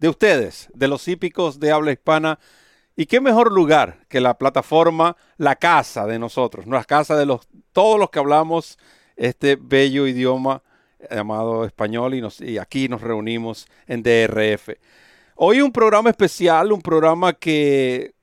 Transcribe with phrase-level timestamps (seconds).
[0.00, 2.40] de ustedes, de los hípicos de habla hispana.
[2.96, 7.48] Y qué mejor lugar que la plataforma, la casa de nosotros, nuestra casa de los,
[7.72, 8.78] todos los que hablamos
[9.16, 10.62] este bello idioma
[11.10, 14.70] llamado español y, nos, aquí nos reunimos en DRF.
[15.36, 18.14] Hoy un programa especial, un programa que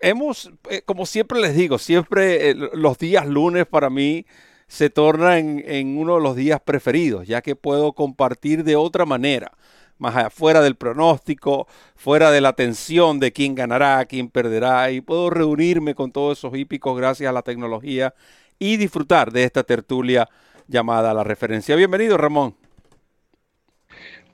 [0.00, 4.24] hemos, eh, como siempre les digo, siempre eh, los días lunes para mí
[4.68, 9.52] se tornan en uno de los días preferidos, ya que puedo compartir de otra manera
[9.98, 15.30] más fuera del pronóstico, fuera de la tensión de quién ganará, quién perderá, y puedo
[15.30, 18.14] reunirme con todos esos hípicos gracias a la tecnología
[18.58, 20.28] y disfrutar de esta tertulia
[20.68, 21.76] llamada La Referencia.
[21.76, 22.54] Bienvenido, Ramón.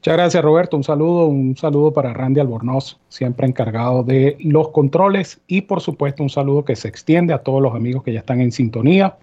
[0.01, 0.79] Muchas gracias, Roberto.
[0.79, 6.23] Un saludo, un saludo para Randy Albornoz, siempre encargado de los controles y, por supuesto,
[6.23, 9.19] un saludo que se extiende a todos los amigos que ya están en sintonía,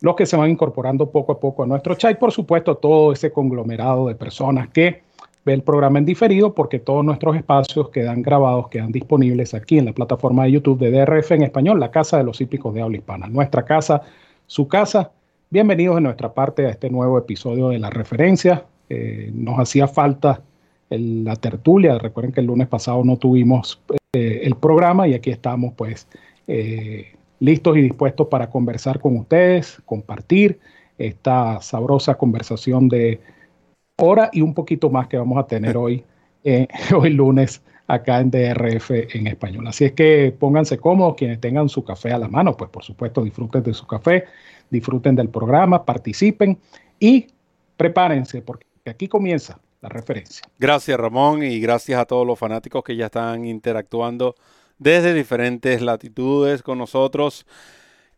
[0.00, 3.12] los que se van incorporando poco a poco a nuestro chat y, por supuesto, todo
[3.12, 5.02] ese conglomerado de personas que
[5.44, 9.86] ve el programa en diferido porque todos nuestros espacios quedan grabados, quedan disponibles aquí en
[9.86, 12.96] la plataforma de YouTube de DRF en español, la Casa de los Hípicos de Habla
[12.96, 13.26] Hispana.
[13.26, 14.02] Nuestra casa,
[14.46, 15.12] su casa.
[15.50, 18.64] Bienvenidos en nuestra parte a este nuevo episodio de La Referencia.
[18.88, 20.42] Eh, nos hacía falta
[20.88, 21.98] la tertulia.
[21.98, 23.80] Recuerden que el lunes pasado no tuvimos
[24.12, 26.08] eh, el programa y aquí estamos pues
[26.46, 30.58] eh, listos y dispuestos para conversar con ustedes, compartir
[30.96, 33.20] esta sabrosa conversación de
[33.96, 36.04] hora y un poquito más que vamos a tener hoy,
[36.44, 39.66] eh, hoy lunes acá en DRF en español.
[39.66, 43.22] Así es que pónganse cómodos, quienes tengan su café a la mano, pues por supuesto
[43.22, 44.24] disfruten de su café,
[44.70, 46.58] disfruten del programa, participen
[46.98, 47.26] y
[47.76, 50.46] prepárense porque aquí comienza la referencia.
[50.58, 54.34] Gracias Ramón y gracias a todos los fanáticos que ya están interactuando
[54.78, 57.46] desde diferentes latitudes con nosotros.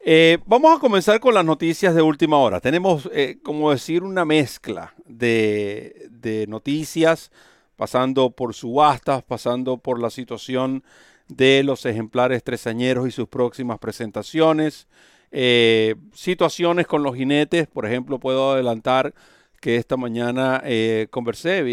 [0.09, 2.61] Eh, vamos a comenzar con las noticias de última hora.
[2.61, 7.33] Tenemos, eh, como decir, una mezcla de, noticias,
[7.75, 10.85] pasando por subastas, pasando por la situación
[11.27, 14.87] de los ejemplares tresañeros y sus próximas presentaciones,
[15.33, 19.13] eh, situaciones con los jinetes, por ejemplo, puedo adelantar
[19.61, 20.63] que esta mañana
[21.11, 21.65] conversé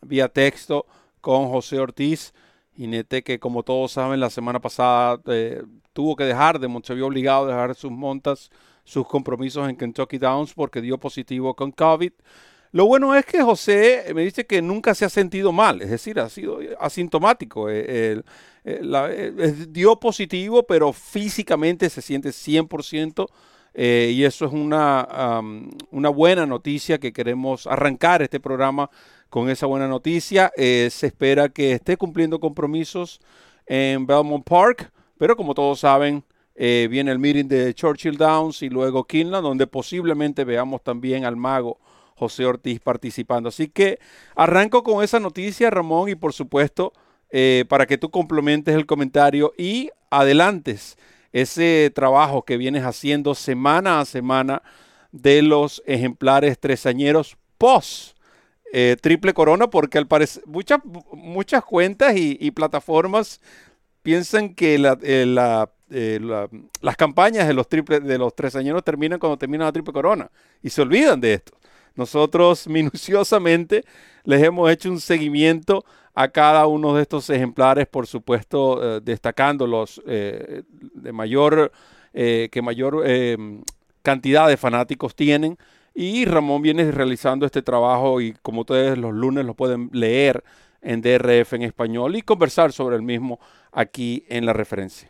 [0.00, 0.86] vía texto
[1.20, 2.32] con José Ortiz,
[2.74, 5.20] jinete que como todos saben la semana pasada
[5.96, 8.50] tuvo que dejar de se vio obligado a dejar sus montas,
[8.84, 12.12] sus compromisos en Kentucky Downs porque dio positivo con COVID.
[12.72, 16.20] Lo bueno es que José me dice que nunca se ha sentido mal, es decir,
[16.20, 17.70] ha sido asintomático.
[17.70, 18.20] Eh,
[18.64, 23.26] eh, dio positivo, pero físicamente se siente 100%.
[23.74, 25.40] y eso es una,
[25.90, 28.90] una buena noticia que queremos arrancar este programa
[29.30, 30.52] con esa buena noticia.
[30.56, 33.20] Eh, se espera que esté cumpliendo compromisos
[33.66, 38.68] en Belmont Park, pero como todos saben, eh, viene el meeting de Churchill Downs y
[38.68, 41.78] luego Kinland, donde posiblemente veamos también al mago
[42.14, 43.48] José Ortiz participando.
[43.48, 43.98] Así que
[44.34, 46.92] arranco con esa noticia, Ramón, y por supuesto,
[47.30, 50.96] eh, para que tú complementes el comentario y adelantes
[51.32, 54.62] ese trabajo que vienes haciendo semana a semana
[55.12, 58.16] de los ejemplares tresañeros post
[58.72, 60.80] eh, triple corona porque al parecer muchas,
[61.12, 63.40] muchas cuentas y, plataformas
[64.06, 66.20] piensan que eh, eh,
[66.80, 70.30] las campañas de los, triple, de los tres años terminan cuando termina la triple corona
[70.62, 71.58] y se olvidan de esto.
[71.96, 73.84] Nosotros minuciosamente
[74.22, 75.84] les hemos hecho un seguimiento
[76.14, 81.72] a cada uno de estos ejemplares, por supuesto, destacando los de mayor,
[82.14, 83.04] que mayor
[84.02, 85.58] cantidad de fanáticos tienen
[85.94, 90.42] y Ramón viene realizando este trabajo y como ustedes los lunes lo pueden leer
[90.80, 93.40] en DRF en español y conversar sobre el mismo
[93.76, 95.08] aquí en la referencia.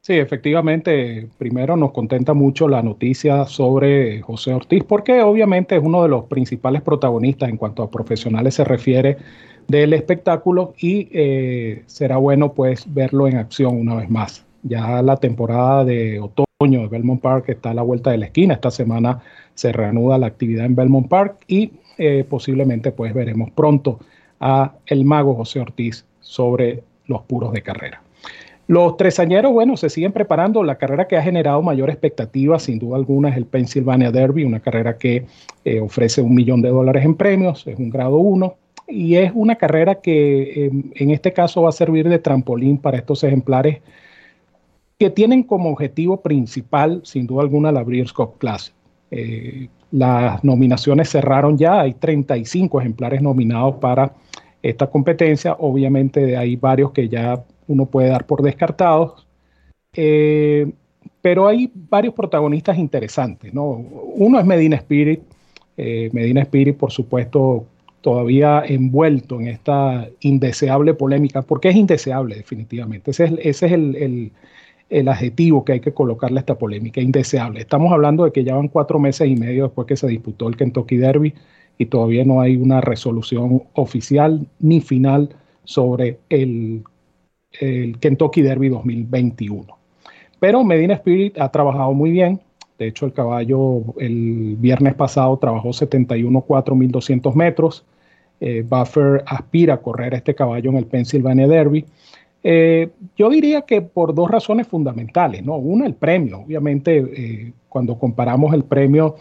[0.00, 6.02] Sí, efectivamente, primero nos contenta mucho la noticia sobre José Ortiz, porque obviamente es uno
[6.02, 9.18] de los principales protagonistas en cuanto a profesionales se refiere
[9.66, 14.46] del espectáculo y eh, será bueno pues verlo en acción una vez más.
[14.62, 18.54] Ya la temporada de otoño de Belmont Park está a la vuelta de la esquina.
[18.54, 19.20] Esta semana
[19.54, 23.98] se reanuda la actividad en Belmont Park y eh, posiblemente pues veremos pronto
[24.40, 28.02] a el mago José Ortiz sobre los puros de carrera.
[28.66, 30.62] Los tresañeros, bueno, se siguen preparando.
[30.62, 34.60] La carrera que ha generado mayor expectativa, sin duda alguna, es el Pennsylvania Derby, una
[34.60, 35.24] carrera que
[35.64, 38.54] eh, ofrece un millón de dólares en premios, es un grado 1.
[38.88, 42.98] y es una carrera que em, en este caso va a servir de trampolín para
[42.98, 43.80] estos ejemplares
[44.98, 48.74] que tienen como objetivo principal, sin duda alguna, la Breeders' Cup Classic.
[49.10, 54.12] Eh, las nominaciones cerraron ya, hay 35 ejemplares nominados para
[54.70, 55.56] esta competencia.
[55.58, 59.26] Obviamente hay varios que ya uno puede dar por descartados.
[59.94, 60.70] Eh,
[61.20, 63.52] pero hay varios protagonistas interesantes.
[63.52, 63.64] ¿no?
[63.64, 65.20] Uno es Medina Spirit.
[65.76, 67.66] Eh, Medina Spirit, por supuesto,
[68.00, 73.10] todavía envuelto en esta indeseable polémica, porque es indeseable definitivamente.
[73.10, 74.32] Ese es, el,
[74.88, 77.60] el, adjetivo que hay que colocarle a esta polémica, indeseable.
[77.60, 80.56] Estamos hablando de que ya van cuatro meses y medio después que se disputó el
[80.56, 81.34] Kentucky Derby
[81.78, 85.30] y todavía no hay una resolución oficial ni final
[85.64, 86.82] sobre el,
[87.60, 89.78] el Kentucky Derby 2021.
[90.40, 92.40] Pero Medina Spirit ha trabajado muy bien.
[92.78, 97.84] De hecho, el caballo el viernes pasado trabajó 71 4.200 metros.
[98.40, 101.84] Eh, Buffer aspira a correr este caballo en el Pennsylvania Derby.
[102.44, 105.56] Eh, yo diría que por dos razones fundamentales, ¿no?
[105.56, 106.40] Una, el premio.
[106.40, 109.16] Obviamente, eh, cuando comparamos el premio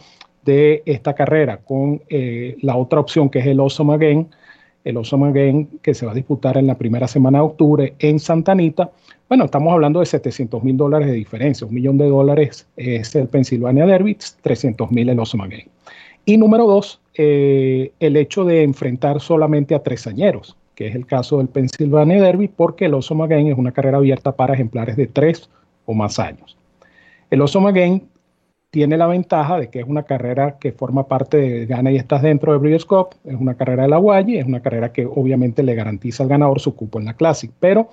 [0.51, 4.27] de esta carrera con la otra opción que es el Awesome Again,
[4.83, 8.19] el Awesome Again que se va a disputar en la primera semana de octubre en
[8.19, 8.89] Santa Anita,
[9.29, 11.67] bueno, estamos hablando de 700 mil dólares de diferencia.
[11.67, 15.67] Un millón de dólares es el Pennsylvania Derby, 300 mil el Osama Game.
[16.23, 21.39] Y número dos, eh, el hecho de enfrentar solamente a tresañeros, que es el caso
[21.39, 25.49] del Pennsylvania Derby, porque el Osama Game es una carrera abierta para ejemplares de tres
[25.85, 26.55] o más años.
[27.29, 28.03] El Osama Game
[28.69, 32.21] tiene la ventaja de que es una carrera que forma parte de Gana y estás
[32.21, 35.63] dentro de Breeders' Cup, es una carrera de la Guayi, es una carrera que obviamente
[35.63, 37.89] le garantiza al ganador su cupo en la Classic, pero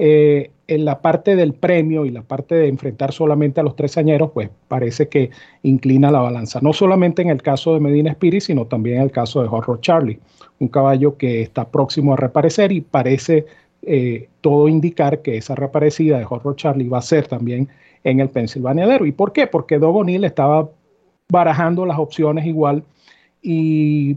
[0.00, 3.98] eh, en la parte del premio y la parte de enfrentar solamente a los tres
[3.98, 5.30] añeros, pues parece que
[5.62, 6.60] inclina la balanza.
[6.62, 9.80] No solamente en el caso de Medina Spirit, sino también en el caso de Horror
[9.80, 10.20] Charlie,
[10.60, 13.46] un caballo que está próximo a reaparecer y parece
[13.82, 17.68] eh, todo indicar que esa reaparecida de Horror Charlie va a ser también
[18.10, 19.12] en el Pennsylvania Derby.
[19.12, 19.46] ¿Por qué?
[19.46, 20.68] Porque Doug O'Neill estaba
[21.30, 22.82] barajando las opciones igual
[23.42, 24.16] y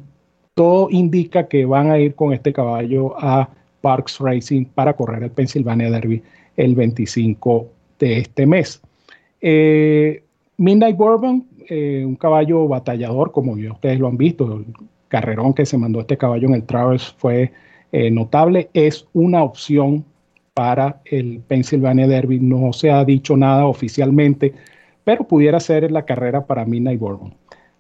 [0.54, 3.50] todo indica que van a ir con este caballo a
[3.82, 6.24] Parks Racing para correr el Pennsylvania Derby
[6.56, 7.68] el 25
[8.00, 8.82] de este mes.
[9.42, 10.24] Eh,
[10.58, 14.66] Midnight Bourbon, eh, un caballo batallador, como ya ustedes lo han visto, el
[15.08, 17.52] carrerón que se mandó este caballo en el Travers fue
[17.92, 20.06] eh, notable, es una opción
[20.54, 22.40] para el Pennsylvania Derby.
[22.40, 24.54] No se ha dicho nada oficialmente,
[25.04, 27.34] pero pudiera ser la carrera para Midnight Bourbon.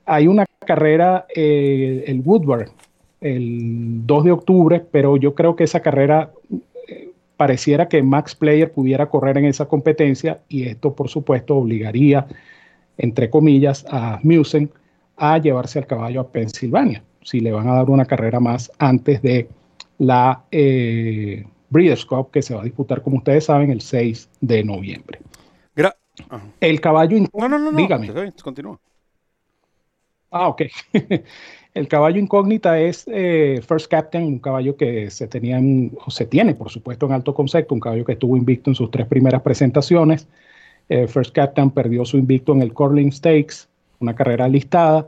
[0.05, 2.69] Hay una carrera, el Woodward,
[3.19, 6.31] el 2 de octubre, pero yo creo que esa carrera
[6.87, 12.25] eh, pareciera que Max Player pudiera correr en esa competencia y esto por supuesto obligaría,
[12.97, 14.71] entre comillas, a Musen
[15.17, 19.21] a llevarse al caballo a Pensilvania, si le van a dar una carrera más antes
[19.21, 19.47] de
[19.99, 24.63] la eh, Breeders' Cup que se va a disputar, como ustedes saben, el 6 de
[24.63, 25.19] noviembre.
[26.59, 27.17] el caballo...
[27.33, 28.11] No, no, no, dígame.
[28.43, 28.79] Continúa.
[30.29, 30.63] Ah, ok.
[31.73, 35.57] El caballo incógnita es eh, First Captain, un caballo que se tenía
[36.05, 38.91] o se tiene, por supuesto, en alto concepto, un caballo que estuvo invicto en sus
[38.91, 40.27] tres primeras presentaciones.
[40.89, 43.69] Eh, First Captain perdió su invicto en el Corling Stakes,
[43.99, 45.07] una carrera listada,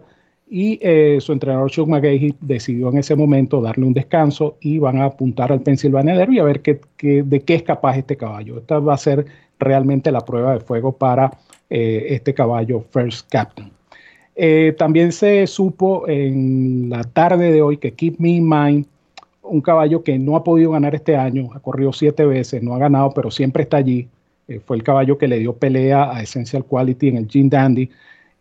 [0.54, 5.02] y eh, su entrenador Chuck McGahey decidió en ese momento darle un descanso y van
[5.02, 8.60] a apuntar al Pennsylvania Derby a ver qué, de qué es capaz este caballo.
[8.60, 9.26] Esta va a ser
[9.58, 11.32] realmente la prueba de fuego para
[11.70, 13.72] este caballo First Captain.
[14.36, 18.86] Eh, también se supo en la tarde de hoy que Keep Me in Mind,
[19.44, 22.80] un caballo que no ha podido ganar este año, ha corrido siete veces, no ha
[22.80, 24.08] ganado, pero siempre está allí.
[24.48, 27.90] Eh, fue el caballo que le dio pelea a Essential Quality en el Gene Dandy.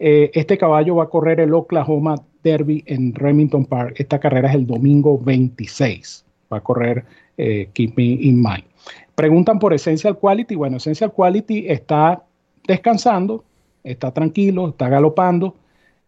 [0.05, 3.95] Eh, este caballo va a correr el Oklahoma Derby en Remington Park.
[3.99, 6.25] Esta carrera es el domingo 26.
[6.53, 7.05] Va a correr
[7.37, 8.65] Keep Me in Mind.
[9.15, 10.57] Preguntan por Essential Quality.
[10.57, 12.25] Bueno, Essential Quality está
[12.67, 13.45] descansando,
[13.85, 15.57] está tranquilo, está galopando.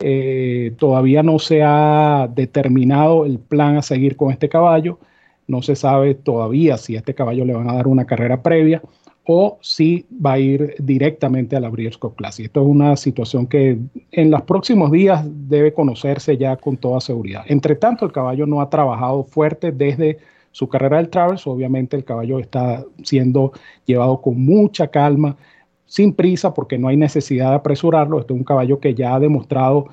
[0.01, 4.99] Eh, todavía no se ha determinado el plan a seguir con este caballo.
[5.47, 8.83] No se sabe todavía si a este caballo le van a dar una carrera previa
[9.27, 12.47] o si va a ir directamente a la Breeders' Cup Classic.
[12.47, 13.79] Esto es una situación que
[14.13, 17.45] en los próximos días debe conocerse ya con toda seguridad.
[17.49, 20.19] Entre tanto, el caballo no ha trabajado fuerte desde
[20.53, 21.47] su carrera del Travers.
[21.47, 23.53] Obviamente el caballo está siendo
[23.87, 25.37] llevado con mucha calma
[25.87, 28.21] sin prisa porque no hay necesidad de apresurarlo.
[28.21, 29.87] Este es un caballo que ya ha demostrado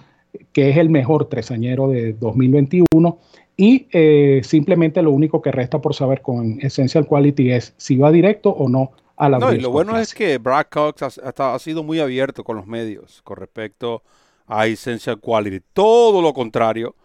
[0.54, 3.18] que es el mejor tresañero de 2021
[3.58, 8.12] y eh, simplemente lo único que resta por saber con Essential Quality es si va
[8.12, 8.92] directo o no
[9.22, 12.56] a la No, y lo bueno es que Brad Cox ha, sido muy abierto con
[12.56, 14.02] los medios con respecto
[14.48, 15.62] a Essential Quality.
[15.74, 16.96] Todo lo contrario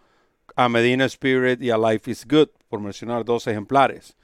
[0.55, 4.17] a Medina Spirit y a Life is Good, por mencionar dos ejemplares,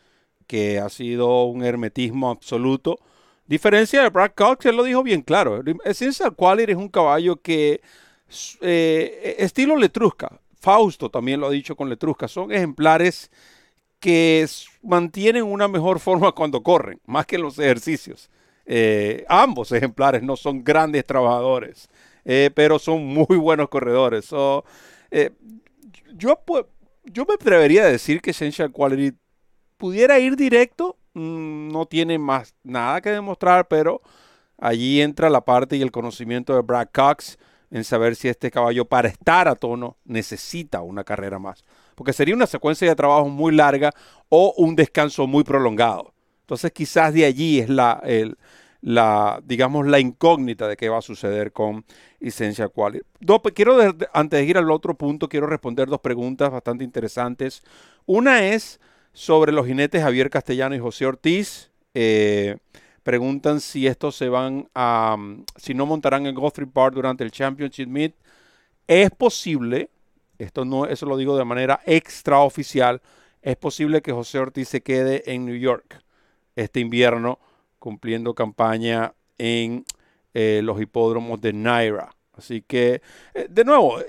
[0.47, 2.97] que ha sido un hermetismo absoluto.
[3.45, 5.61] Diferencia de Brad Cox, él lo dijo bien claro.
[5.85, 7.79] Essential Quality es un caballo que,
[8.61, 13.29] eh, estilo Letrusca, Fausto también lo ha dicho con Letrusca, son ejemplares
[14.03, 14.45] que
[14.81, 18.29] mantienen una mejor forma cuando corren, más que los ejercicios.
[18.65, 21.87] Eh, ambos ejemplares no son grandes trabajadores,
[22.25, 24.29] eh, pero son muy buenos corredores.
[25.09, 25.31] Eh,
[26.15, 26.37] yo,
[27.05, 29.17] yo me atrevería a decir que Essential Quality
[29.77, 30.97] pudiera ir directo.
[31.13, 34.01] Mm, no tiene más nada que demostrar, pero
[34.57, 37.37] allí entra la parte y el conocimiento de Brad Cox
[37.71, 41.63] en saber si este caballo para estar a tono necesita una carrera más.
[41.95, 43.91] Porque sería una secuencia de trabajo muy larga
[44.29, 46.13] o un descanso muy prolongado.
[46.41, 48.01] Entonces quizás de allí es la,
[48.81, 51.85] la digamos, la incógnita de qué va a suceder con
[52.19, 53.05] Essential Quality.
[53.53, 53.77] quiero,
[54.13, 57.63] antes de ir al otro punto, quiero responder dos preguntas bastante interesantes.
[58.05, 58.79] Una es
[59.13, 61.71] sobre los jinetes Javier Castellano y José Ortiz.
[61.93, 62.57] Eh,
[63.03, 65.15] preguntan si estos se van a,
[65.55, 68.15] si no montarán en Guthrie Park durante el Championship Meet.
[68.87, 69.89] Es posible,
[70.37, 73.01] esto no, eso lo digo de manera extraoficial,
[73.41, 76.01] es posible que José Ortiz se quede en New York
[76.55, 77.39] este invierno
[77.79, 79.85] cumpliendo campaña en
[80.33, 82.15] eh, los hipódromos de Naira.
[82.33, 83.01] Así que,
[83.33, 84.05] eh, de nuevo, eh,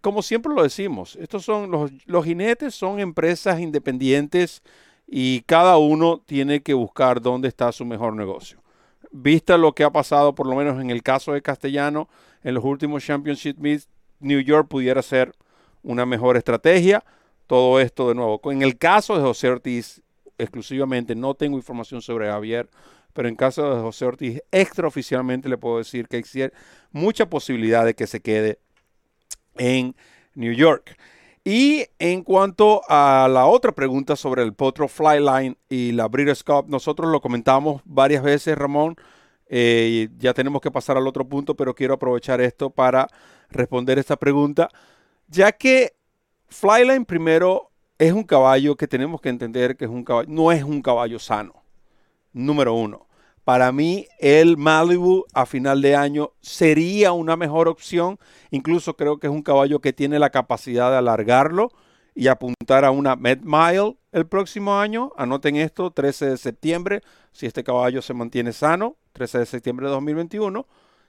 [0.00, 4.62] como siempre lo decimos, estos son los, los jinetes son empresas independientes
[5.06, 8.62] y cada uno tiene que buscar dónde está su mejor negocio.
[9.10, 12.08] Vista lo que ha pasado, por lo menos en el caso de Castellano,
[12.44, 13.88] en los últimos Championship Meets,
[14.20, 15.32] New York pudiera ser
[15.82, 17.04] una mejor estrategia.
[17.46, 18.40] Todo esto de nuevo.
[18.50, 20.02] En el caso de José Ortiz,
[20.36, 22.68] exclusivamente, no tengo información sobre Javier,
[23.12, 26.50] pero en caso de José Ortiz, extraoficialmente le puedo decir que hay
[26.92, 28.58] mucha posibilidad de que se quede
[29.56, 29.96] en
[30.34, 30.96] New York.
[31.44, 36.66] Y en cuanto a la otra pregunta sobre el Potro Flyline y la Breeders' Cup,
[36.68, 38.96] nosotros lo comentamos varias veces, Ramón.
[39.48, 43.08] Eh, ya tenemos que pasar al otro punto, pero quiero aprovechar esto para
[43.48, 44.68] responder esta pregunta,
[45.28, 45.94] ya que
[46.48, 50.62] Flyline primero es un caballo que tenemos que entender que es un caballo, no es
[50.62, 51.62] un caballo sano,
[52.32, 53.06] número uno.
[53.44, 58.18] Para mí, el Malibu a final de año sería una mejor opción.
[58.50, 61.70] Incluso creo que es un caballo que tiene la capacidad de alargarlo
[62.14, 65.12] y apuntar a una Med Mile el próximo año.
[65.16, 67.00] Anoten esto, 13 de septiembre,
[67.32, 70.66] si este caballo se mantiene sano, 13 de septiembre de 2021,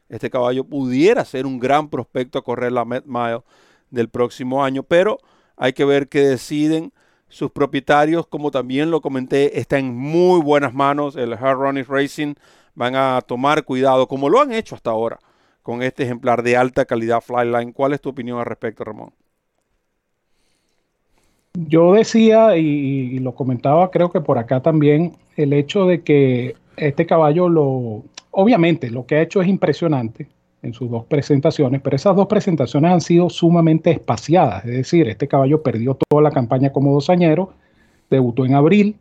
[0.07, 3.41] este caballo pudiera ser un gran prospecto a correr la Med Mile
[3.91, 5.17] del próximo año, pero
[5.57, 6.91] hay que ver qué deciden
[7.29, 11.15] sus propietarios, como también lo comenté, está en muy buenas manos.
[11.15, 12.33] El Hard Running Racing
[12.73, 15.19] van a tomar cuidado, como lo han hecho hasta ahora,
[15.61, 17.71] con este ejemplar de alta calidad Flyline.
[17.71, 19.11] ¿Cuál es tu opinión al respecto, Ramón?
[21.53, 27.05] Yo decía, y, lo comentaba creo que por acá también, el hecho de que este
[27.05, 30.27] caballo lo, obviamente lo que ha hecho es impresionante,
[30.61, 35.27] en sus dos presentaciones, pero esas dos presentaciones han sido sumamente espaciadas, es decir, este
[35.27, 37.53] caballo perdió toda la campaña como dosañero,
[38.09, 38.95] debutó en abril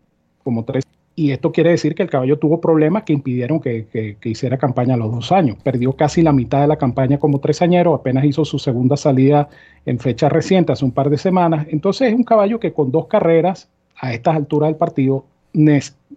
[0.45, 0.85] como tres,
[1.17, 4.97] y esto quiere decir que el caballo tuvo problemas que impidieron que, hiciera campaña a
[4.97, 8.61] los dos años, perdió casi la mitad de la campaña como tresañero, apenas hizo su
[8.61, 9.49] segunda salida
[9.85, 13.09] en fecha reciente, hace un par de semanas, entonces es un caballo que con dos
[13.09, 15.25] carreras a estas alturas del partido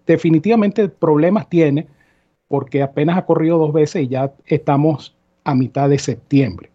[0.05, 1.87] definitivamente problemas tiene,
[2.47, 6.69] porque apenas ha corrido dos veces y ya estamos a mitad de septiembre.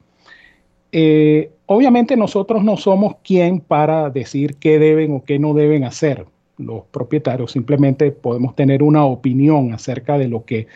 [0.93, 6.27] Eh, obviamente nosotros no somos quien para decir qué deben o qué no deben hacer
[6.59, 10.67] los propietarios, simplemente podemos tener una opinión acerca de lo que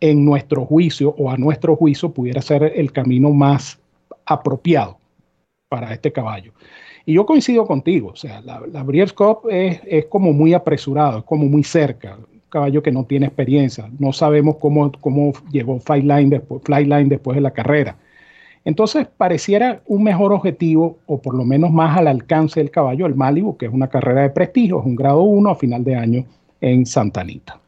[0.00, 3.80] en nuestro juicio o a nuestro juicio pudiera ser el camino más
[4.26, 4.98] apropiado
[5.68, 6.52] para este caballo.
[7.06, 11.18] Y yo coincido contigo, o sea, la, la Breeders' Cup es, es, como muy apresurado,
[11.18, 12.18] es como muy cerca
[12.54, 13.90] caballo que no tiene experiencia.
[13.98, 16.62] No sabemos cómo, cómo llegó Flyline después,
[17.08, 17.96] después de la carrera.
[18.64, 23.16] Entonces pareciera un mejor objetivo, o por lo menos más al alcance del caballo, el
[23.16, 26.24] Malibu, que es una carrera de prestigio, es un grado 1 a final de año
[26.60, 27.60] en Santa Anita.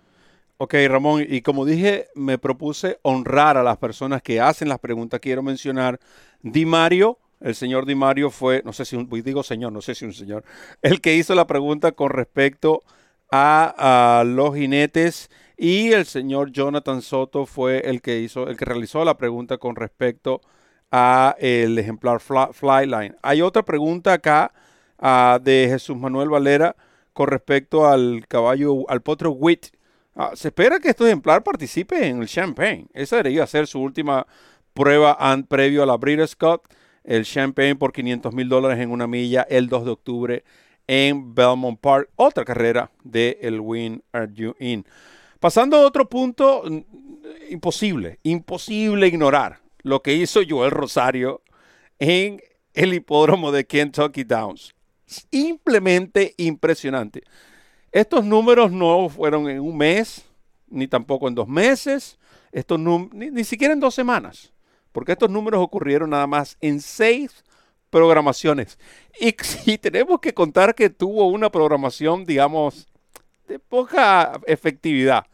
[0.58, 5.20] Ok, Ramón, y como dije, me propuse honrar a las personas que hacen las preguntas.
[5.20, 5.98] Quiero mencionar
[6.42, 9.94] Di Mario, el señor Di Mario fue, no sé si un, digo señor, no sé
[9.94, 10.44] si un señor,
[10.80, 12.96] el que hizo la pregunta con respecto a,
[13.30, 19.16] los jinetes y el señor Jonathan Soto fue el que hizo, el que realizó la
[19.16, 20.42] pregunta con respecto
[20.90, 23.16] a el ejemplar Flyline.
[23.22, 24.52] Hay otra pregunta acá
[24.98, 26.76] ah, de Jesús Manuel Valera
[27.12, 29.68] con respecto al caballo, al potro Wit.
[30.14, 32.86] Ah, se espera que este ejemplar participe en el Champagne.
[32.92, 34.26] Esa debería ser su última
[34.74, 35.16] prueba
[35.48, 36.62] previo a la Breeders' Cup.
[37.04, 40.44] el Champagne por 500 mil dólares en una milla el 2 de octubre
[40.86, 44.86] en Belmont Park, otra carrera de el Win Are You In.
[45.40, 46.64] Pasando a otro punto,
[47.50, 51.42] imposible, imposible ignorar lo que hizo Joel Rosario
[51.98, 52.40] en
[52.74, 54.74] el hipódromo de Kentucky Downs.
[55.06, 57.22] Simplemente impresionante.
[57.92, 60.24] Estos números no fueron en un mes,
[60.68, 62.18] ni tampoco en dos meses,
[62.52, 64.52] estos ni, ni siquiera en dos semanas,
[64.92, 67.44] porque estos números ocurrieron nada más en seis
[67.90, 68.78] programaciones.
[69.20, 72.86] Y si tenemos que contar que tuvo una programación, digamos,
[73.48, 75.26] de poca efectividad,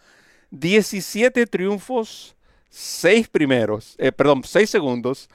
[0.50, 2.36] 17 triunfos,
[2.68, 5.30] 6 primeros, eh, perdón, 6 segundos,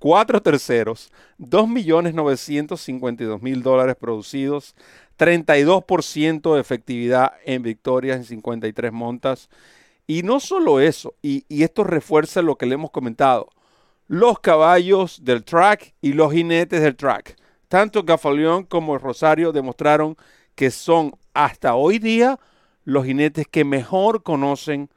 [0.00, 4.74] 4 terceros, 2.952.000 dólares producidos,
[5.18, 9.48] 32% de efectividad en victorias en 53 montas.
[10.06, 13.50] Y no solo eso, y, y esto refuerza lo que le hemos comentado,
[14.10, 17.36] los caballos del track y los jinetes del track.
[17.68, 20.16] Tanto Gafaleón como Rosario demostraron
[20.56, 22.36] que son hasta hoy día
[22.82, 24.90] los jinetes que mejor conocen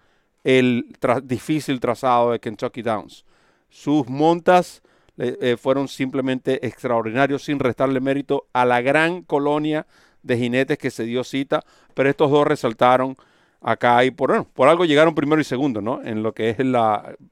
[0.43, 3.23] el difícil trazado de Kentucky Downs.
[3.69, 4.81] Sus montas
[5.19, 9.85] eh, eh, fueron simplemente extraordinarios sin restarle mérito a la gran colonia
[10.23, 11.61] de jinetes que se dio cita,
[11.93, 13.15] pero estos dos resaltaron
[13.61, 16.01] acá y por, por algo llegaron primero y segundo, ¿no?
[16.03, 16.75] En lo que es el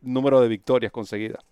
[0.03, 1.43] número de victorias conseguidas.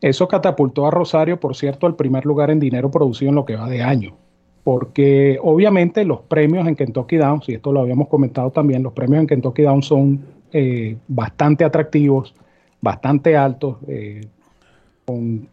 [0.00, 3.56] Eso catapultó a Rosario, por cierto, al primer lugar en dinero producido en lo que
[3.56, 4.14] va de año.
[4.62, 9.22] Porque obviamente los premios en Kentucky Downs, y esto lo habíamos comentado también, los premios
[9.22, 12.34] en Kentucky Downs son eh, bastante atractivos,
[12.80, 14.26] bastante altos, eh,
[15.04, 15.48] con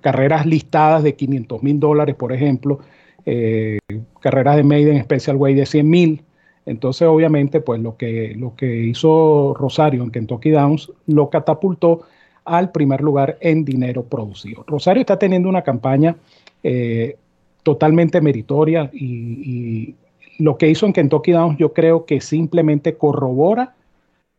[0.00, 2.80] carreras listadas de 500 mil dólares, por ejemplo,
[3.26, 3.78] eh,
[4.20, 6.24] carreras de Maiden Special Way de 100 mil.
[6.66, 12.02] Entonces, obviamente, pues lo que, lo que hizo Rosario en Kentucky Downs lo catapultó
[12.50, 14.64] al primer lugar en dinero producido.
[14.66, 16.16] Rosario está teniendo una campaña
[16.64, 17.16] eh,
[17.62, 19.94] totalmente meritoria y,
[20.38, 23.74] lo que hizo en Kentucky Downs yo creo que simplemente corrobora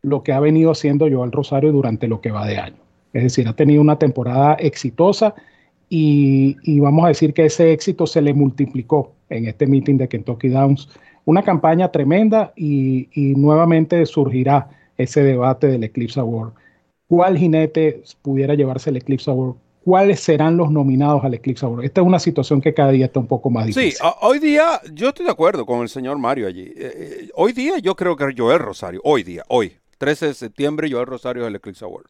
[0.01, 2.77] lo que ha venido haciendo Joel Rosario durante lo que va de año.
[3.13, 5.35] Es decir, ha tenido una temporada exitosa
[5.87, 10.49] y, vamos a decir que ese éxito se le multiplicó en este meeting de Kentucky
[10.49, 10.89] Downs.
[11.25, 16.53] Una campaña tremenda y, y nuevamente surgirá ese debate del Eclipse Award
[17.11, 21.83] cuál jinete pudiera llevarse el Eclipse Award, cuáles serán los nominados al Eclipse Award.
[21.83, 23.91] Esta es una situación que cada día está un poco más difícil.
[23.91, 26.67] Sí, hoy día yo estoy de acuerdo con el señor Mario allí.
[26.67, 30.89] Eh, eh, hoy día yo creo que Joel Rosario, hoy día, hoy, 13 de septiembre,
[30.89, 32.05] Joel Rosario es el Eclipse Award.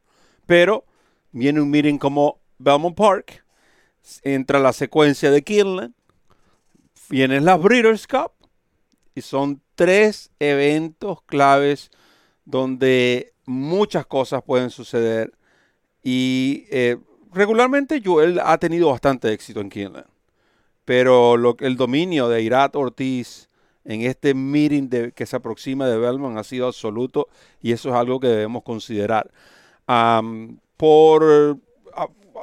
[0.45, 0.85] Pero
[1.31, 3.43] viene un meeting como Belmont Park,
[4.21, 5.95] entra la secuencia de Kinland,
[7.09, 8.33] vienen las Breeders' Cup
[9.15, 11.89] y son tres eventos claves
[12.45, 15.33] donde muchas cosas pueden suceder
[16.03, 16.97] y eh,
[17.33, 20.07] regularmente Joel ha tenido bastante éxito en Keeneland,
[20.85, 23.49] pero lo, el dominio de Irat Ortiz
[23.83, 27.27] en este meeting de, que se aproxima de Belmont ha sido absoluto
[27.61, 29.31] y eso es algo que debemos considerar.
[30.77, 31.57] por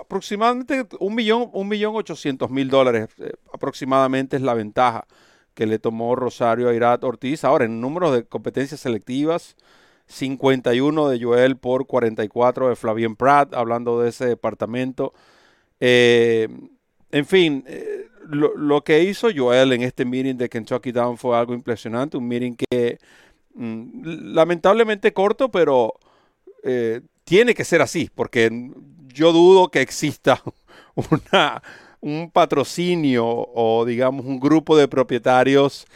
[0.01, 5.07] aproximadamente un millón, un millón ochocientos mil dólares eh, aproximadamente es la ventaja
[5.55, 7.43] que le tomó Rosario a Irat Ortiz.
[7.45, 9.57] Ahora, en números de competencias selectivas,
[10.09, 15.13] 51 de Joel por 44 de Flavien Pratt, hablando de ese departamento.
[15.81, 16.49] Eh,
[17.13, 21.55] en fin, eh, lo, que hizo Joel en este meeting de Kentucky Down fue algo
[21.55, 22.99] impresionante, un meeting que
[23.55, 25.95] mm, lamentablemente corto, pero
[26.63, 28.51] eh, tiene que ser así, porque
[29.09, 30.43] yo dudo que exista
[32.01, 35.87] un patrocinio o digamos un grupo de propietarios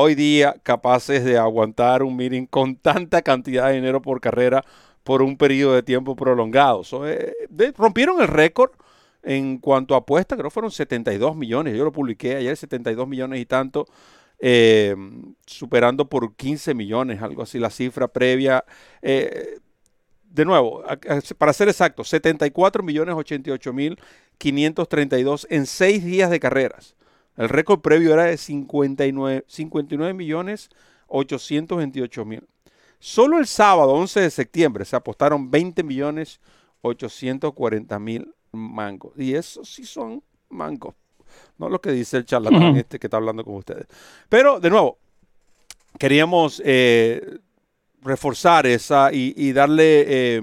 [0.00, 4.64] hoy día capaces de aguantar un meeting con tanta cantidad de dinero por carrera
[5.02, 6.82] por un periodo de tiempo prolongado.
[7.04, 7.34] Eh,
[7.76, 8.70] rompieron el récord
[9.24, 11.76] en cuanto a apuestas, creo que fueron 72 millones.
[11.76, 13.86] Yo lo publiqué ayer, 72 millones y tanto,
[14.38, 14.94] eh,
[15.44, 18.64] superando por 15 millones, algo así, la cifra previa.
[19.02, 19.58] Eh,
[20.22, 20.84] de nuevo,
[21.38, 23.98] para ser exacto, 74 millones 88 mil
[24.38, 26.94] 532 en seis días de carreras.
[27.38, 30.70] El récord previo era de 59, 59 millones
[31.06, 32.42] 828 mil.
[32.98, 36.40] Solo el sábado 11 de septiembre se apostaron 20 millones
[36.82, 39.12] 840 mil mangos.
[39.16, 40.96] Y eso sí son mangos.
[41.58, 43.86] No lo que dice el charlatán este que está hablando con ustedes.
[44.28, 44.98] Pero, de nuevo,
[45.96, 47.38] queríamos eh,
[48.02, 50.42] reforzar esa y, darle eh,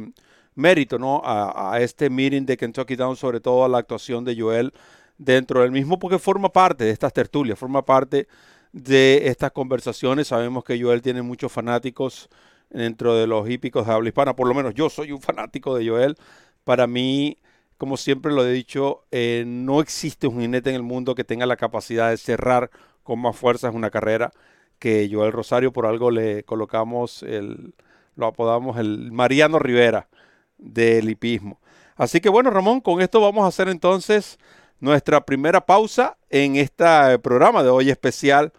[0.53, 1.21] mérito ¿no?
[1.25, 4.73] a, a, este meeting de Kentucky Down, sobre todo a la actuación de Joel
[5.17, 8.27] dentro del mismo porque forma parte de estas tertulias, forma parte
[8.71, 10.27] de estas conversaciones.
[10.27, 12.29] Sabemos que Joel tiene muchos fanáticos
[12.69, 15.87] dentro de los hípicos de habla hispana, por lo menos yo soy un fanático de
[15.87, 16.17] Joel.
[16.63, 17.37] Para mí,
[17.77, 21.45] como siempre lo he dicho, eh, no existe un jinete en el mundo que tenga
[21.45, 22.69] la capacidad de cerrar
[23.03, 24.31] con más fuerza una carrera
[24.79, 25.71] que Joel Rosario.
[25.71, 27.73] Por algo le colocamos el,
[28.15, 30.09] lo apodamos el Mariano Rivera
[30.57, 31.59] del hipismo.
[31.95, 34.37] Así que bueno, Ramón, con esto vamos a hacer entonces
[34.79, 38.53] nuestra primera pausa en este programa de hoy especial.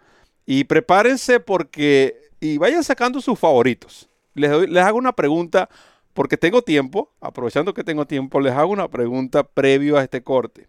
[0.45, 4.09] Y prepárense porque, y vayan sacando sus favoritos.
[4.33, 5.69] Les, les hago una pregunta
[6.13, 10.67] porque tengo tiempo, aprovechando que tengo tiempo, les hago una pregunta previo a este corte.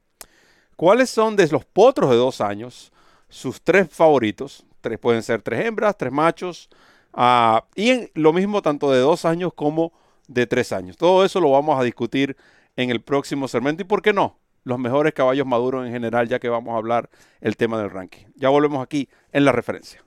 [0.76, 2.92] ¿Cuáles son de los potros de dos años
[3.28, 4.64] sus tres favoritos?
[4.80, 6.68] Tres pueden ser tres hembras, tres machos,
[7.14, 9.92] uh, y en, lo mismo tanto de dos años como
[10.28, 10.96] de tres años.
[10.96, 12.36] Todo eso lo vamos a discutir
[12.76, 14.38] en el próximo segmento y, ¿por qué no?
[14.68, 17.08] Los mejores caballos maduros en general, ya que vamos a hablar
[17.40, 18.26] el tema del ranking.
[18.36, 20.04] Ya volvemos aquí en la referencia.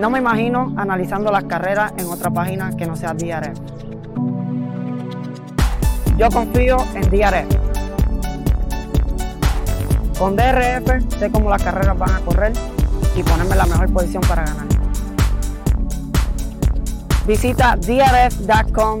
[0.00, 3.60] No me imagino analizando las carreras en otra página que no sea DRF.
[6.16, 7.54] Yo confío en DRF.
[10.18, 12.54] Con DRF sé cómo las carreras van a correr
[13.14, 14.68] y ponerme en la mejor posición para ganar.
[17.26, 19.00] Visita drf.com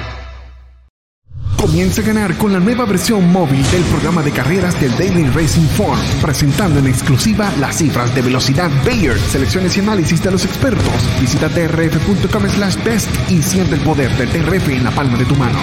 [1.71, 5.69] Comienza a ganar con la nueva versión móvil del programa de carreras del Daily Racing
[5.77, 10.83] Form, presentando en exclusiva las cifras de velocidad Bayer, selecciones y análisis de los expertos.
[11.21, 15.33] Visita trf.com slash best y siente el poder del TRF en la palma de tu
[15.35, 15.57] mano.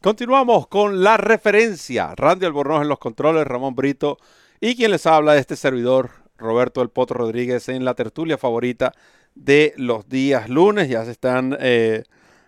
[0.00, 2.12] Continuamos con la referencia.
[2.16, 4.18] Randy Albornoz en los controles, Ramón Brito
[4.60, 8.92] y quien les habla de este servidor, Roberto El Potro Rodríguez, en la tertulia favorita
[9.36, 10.88] de los días lunes.
[10.88, 12.02] Ya se están eh,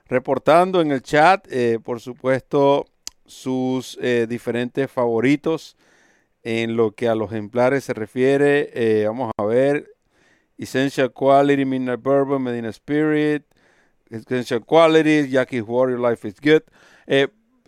[0.07, 2.87] reportando en el chat, eh, por supuesto,
[3.27, 5.77] sus eh, diferentes favoritos
[6.43, 9.05] en lo que a los ejemplares se refiere.
[9.07, 9.91] vamos a ver.
[10.59, 13.45] Essential Quality, Midnight Bourbon, Medina Spirit,
[14.11, 16.63] Essential Quality, Jackie's Warrior, Life is Good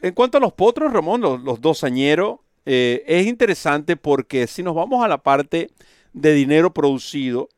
[0.03, 4.75] en cuanto a los potros, Ramón, los, dos dosañeros, eh, es interesante porque si nos
[4.75, 5.71] vamos a la parte
[6.13, 7.49] de dinero producido,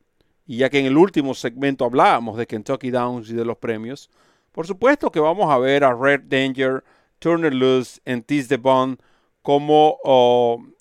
[0.45, 4.09] y ya que en el último segmento hablábamos de Kentucky Downs y de los premios,
[4.51, 6.83] por supuesto que vamos a ver a Red Danger,
[7.19, 8.99] Turner Luz, Tease the Bond,
[9.41, 9.97] como,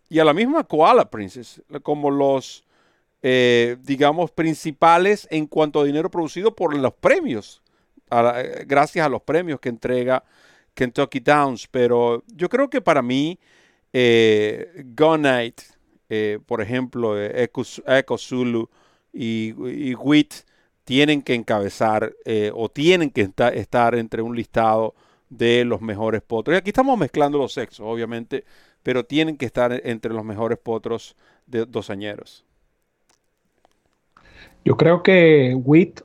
[0.08, 2.64] y a la misma Koala Princess, como los,
[3.22, 7.62] eh, digamos, principales en cuanto a dinero producido por los premios,
[8.66, 10.24] gracias a los premios que entrega
[10.78, 13.38] Kentucky Downs, pero yo creo que para mí,
[13.92, 14.84] eh,
[15.18, 15.60] Night,
[16.08, 17.50] eh, por ejemplo, eh,
[17.86, 18.70] Echo, Zulu
[19.12, 19.54] y,
[19.90, 19.94] y,
[20.88, 24.94] tienen que encabezar eh, o tienen que estar entre un listado
[25.28, 26.54] de los mejores potros.
[26.54, 28.44] Y aquí estamos mezclando los sexos, obviamente,
[28.82, 31.14] pero tienen que estar entre los mejores potros
[31.46, 32.44] de dosañeros.
[34.64, 36.00] Yo creo que WIT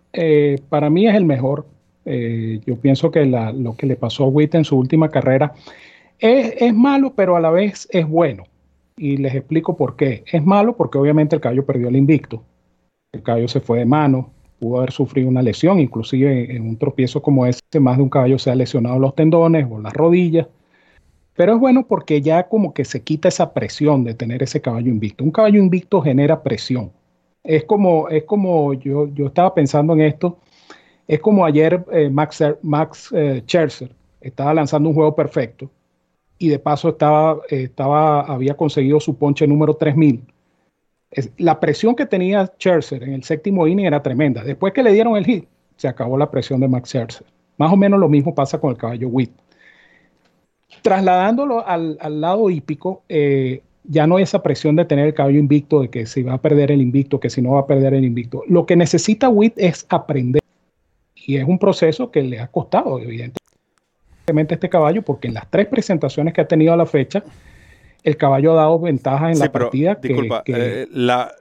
[0.67, 1.65] para mí es el mejor
[2.05, 5.53] eh, yo pienso que lo que le pasó a Witt en su última carrera
[6.19, 8.45] es, malo, pero a la vez es bueno.
[8.95, 10.23] Y les explico por qué.
[10.31, 12.43] Es malo porque obviamente el caballo perdió el invicto.
[13.11, 14.31] El caballo se fue de mano,
[14.63, 18.39] pudo haber sufrido una lesión, inclusive en un tropiezo como este, más de un caballo
[18.39, 20.47] se ha lesionado los tendones o las rodillas.
[21.35, 24.89] Pero es bueno porque ya como que se quita esa presión de tener ese caballo
[24.89, 25.23] invicto.
[25.23, 26.91] Un caballo invicto genera presión.
[27.43, 30.37] Es como, es como yo, yo estaba pensando en esto
[31.07, 33.43] es como ayer eh, Max, Max eh,
[34.21, 35.69] estaba lanzando un juego perfecto
[36.37, 40.32] y de paso estaba, estaba, había conseguido su ponche número 3000.
[41.37, 44.43] La presión que tenía Scherzer en el séptimo inning era tremenda.
[44.43, 45.45] Después que le dieron el hit,
[45.75, 47.25] se acabó la presión de Max Scherzer.
[47.57, 49.31] Más o menos lo mismo pasa con el caballo Witt.
[50.81, 55.81] Trasladándolo al, lado hípico, eh, ya no hay esa presión de tener el caballo invicto,
[55.81, 58.05] de que si va a perder el invicto, que si no va a perder el
[58.05, 58.43] invicto.
[58.47, 60.41] Lo que necesita Witt es aprender
[61.15, 65.67] y es un proceso que le ha costado, evidentemente, este caballo, porque en las tres
[65.67, 67.23] presentaciones que ha tenido a la fecha,
[68.03, 69.95] el caballo ha dado ventajas en la partida.
[69.95, 71.33] Disculpa, eh, la,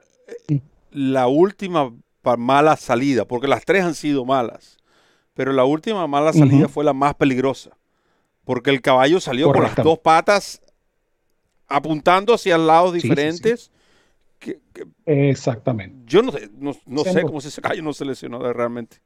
[0.91, 1.93] la última
[2.39, 4.79] mala salida, porque las tres han sido malas,
[5.35, 7.71] pero la última mala salida fue la más peligrosa,
[8.45, 10.63] porque el caballo salió con las dos patas
[11.69, 13.71] apuntando hacia lados diferentes.
[15.07, 15.97] Exactamente.
[16.07, 16.33] Yo no,
[16.87, 18.99] no, sé cómo ese caballo no se lesionó realmente.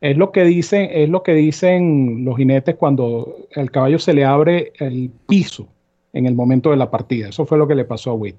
[0.00, 4.24] Es lo que dicen, es lo que dicen los jinetes cuando el caballo se le
[4.24, 5.68] abre el piso
[6.14, 7.28] en el momento de la partida.
[7.28, 8.36] Eso fue lo que le pasó a Witt.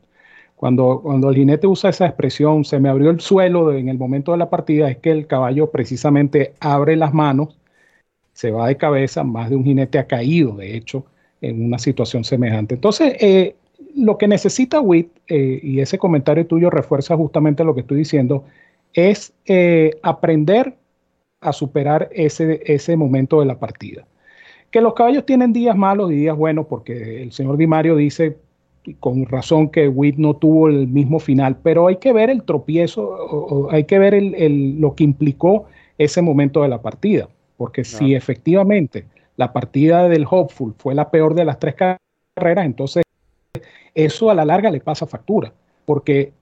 [0.55, 4.31] Cuando, cuando el jinete usa esa expresión, se me abrió el suelo en el momento
[4.31, 7.57] de la partida, es que el caballo precisamente abre las manos,
[8.33, 11.05] se va de cabeza, más de un jinete ha caído, de hecho,
[11.41, 12.75] en una situación semejante.
[12.75, 13.55] Entonces, eh,
[13.95, 18.45] lo que necesita WIT, eh, y ese comentario tuyo refuerza justamente lo que estoy diciendo,
[18.93, 20.75] es eh, aprender
[21.41, 24.05] a superar ese, ese momento de la partida.
[24.75, 28.35] Que los caballos tienen días malos y días buenos, porque el señor Di Mario dice
[28.99, 33.69] con razón que Witt no tuvo el mismo final, pero hay que ver el tropiezo,
[33.71, 35.63] hay que ver lo que implicó
[35.97, 39.05] ese momento de la partida, porque si efectivamente
[39.38, 43.03] la partida del Hopeful fue la peor de las tres carreras, entonces
[43.93, 45.53] eso a la larga le pasa factura,
[45.85, 46.33] porque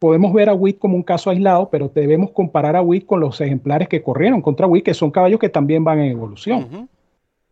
[0.00, 3.40] podemos ver a Witt como un caso aislado, pero debemos comparar a Witt con los
[3.40, 6.88] ejemplares que corrieron contra Witt, que son caballos que también van en evolución.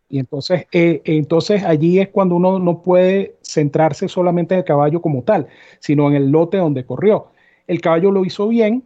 [0.09, 5.01] Y entonces, eh, entonces allí es cuando uno no puede centrarse solamente en el caballo
[5.01, 5.49] como tal,
[5.81, 7.29] sino en el lote donde corrió.
[7.67, 8.85] El caballo lo hizo bien,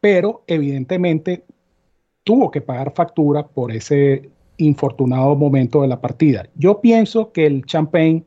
[0.00, 1.44] pero evidentemente
[2.24, 6.48] tuvo que pagar factura por ese infortunado momento de la partida.
[6.54, 8.24] Yo pienso que el Champagne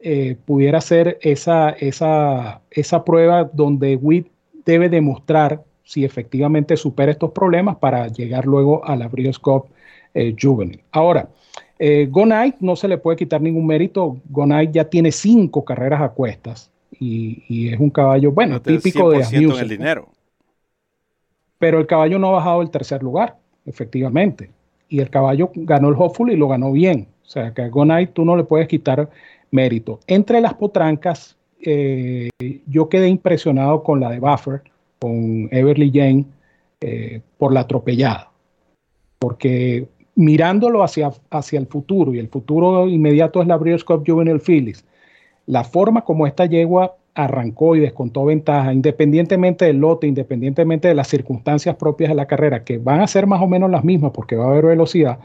[0.00, 4.28] eh, pudiera ser esa, esa, esa prueba donde Witt
[4.64, 9.38] debe demostrar si efectivamente supera estos problemas para llegar luego a la Breeders'
[10.14, 10.80] eh, Juvenil.
[10.90, 11.28] Ahora,
[11.78, 14.18] eh, Gonite no se le puede quitar ningún mérito.
[14.28, 19.50] Gonite ya tiene cinco carreras a cuestas y, es un caballo, bueno, típico de en
[19.50, 20.08] el dinero.
[21.58, 24.50] Pero el caballo no ha bajado el tercer lugar, efectivamente.
[24.88, 27.08] Y el caballo ganó el Hopeful y lo ganó bien.
[27.22, 29.08] O sea, que a Gonite tú no le puedes quitar
[29.50, 30.00] mérito.
[30.06, 32.28] Entre las potrancas, eh,
[32.66, 34.62] yo quedé impresionado con la de Buffer,
[34.98, 36.24] con Everly Jane,
[36.80, 38.30] eh, por la atropellada.
[39.18, 39.86] Porque
[40.20, 44.84] mirándolo hacia, hacia el futuro, y el futuro inmediato es la Breeders' Cup Juvenile Phillies,
[45.46, 51.08] la forma como esta yegua arrancó y descontó ventaja, independientemente del lote, independientemente de las
[51.08, 54.36] circunstancias propias de la carrera, que van a ser más o menos las mismas porque
[54.36, 55.18] va a haber velocidad,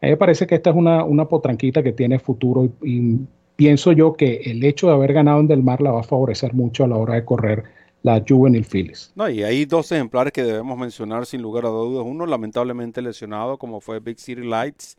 [0.00, 3.18] a mí me parece que esta es una, una potranquita que tiene futuro y
[3.56, 6.54] pienso yo que el hecho de haber ganado en Del Mar la va a favorecer
[6.54, 7.64] mucho a la hora de correr
[8.02, 9.12] la Juvenile Phillies.
[9.14, 12.04] No, y hay dos ejemplares que debemos mencionar sin lugar a dudas.
[12.06, 14.96] Uno lamentablemente lesionado, como fue Big City Lights,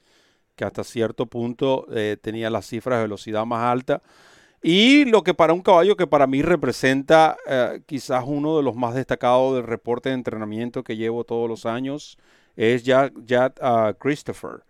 [0.56, 4.02] que hasta cierto punto eh, tenía las cifras de velocidad más alta.
[4.62, 8.76] Y lo que para un caballo que para mí representa eh, quizás uno de los
[8.76, 12.18] más destacados del reporte de entrenamiento que llevo todos los años,
[12.56, 14.64] es ya, ya ah, Christopher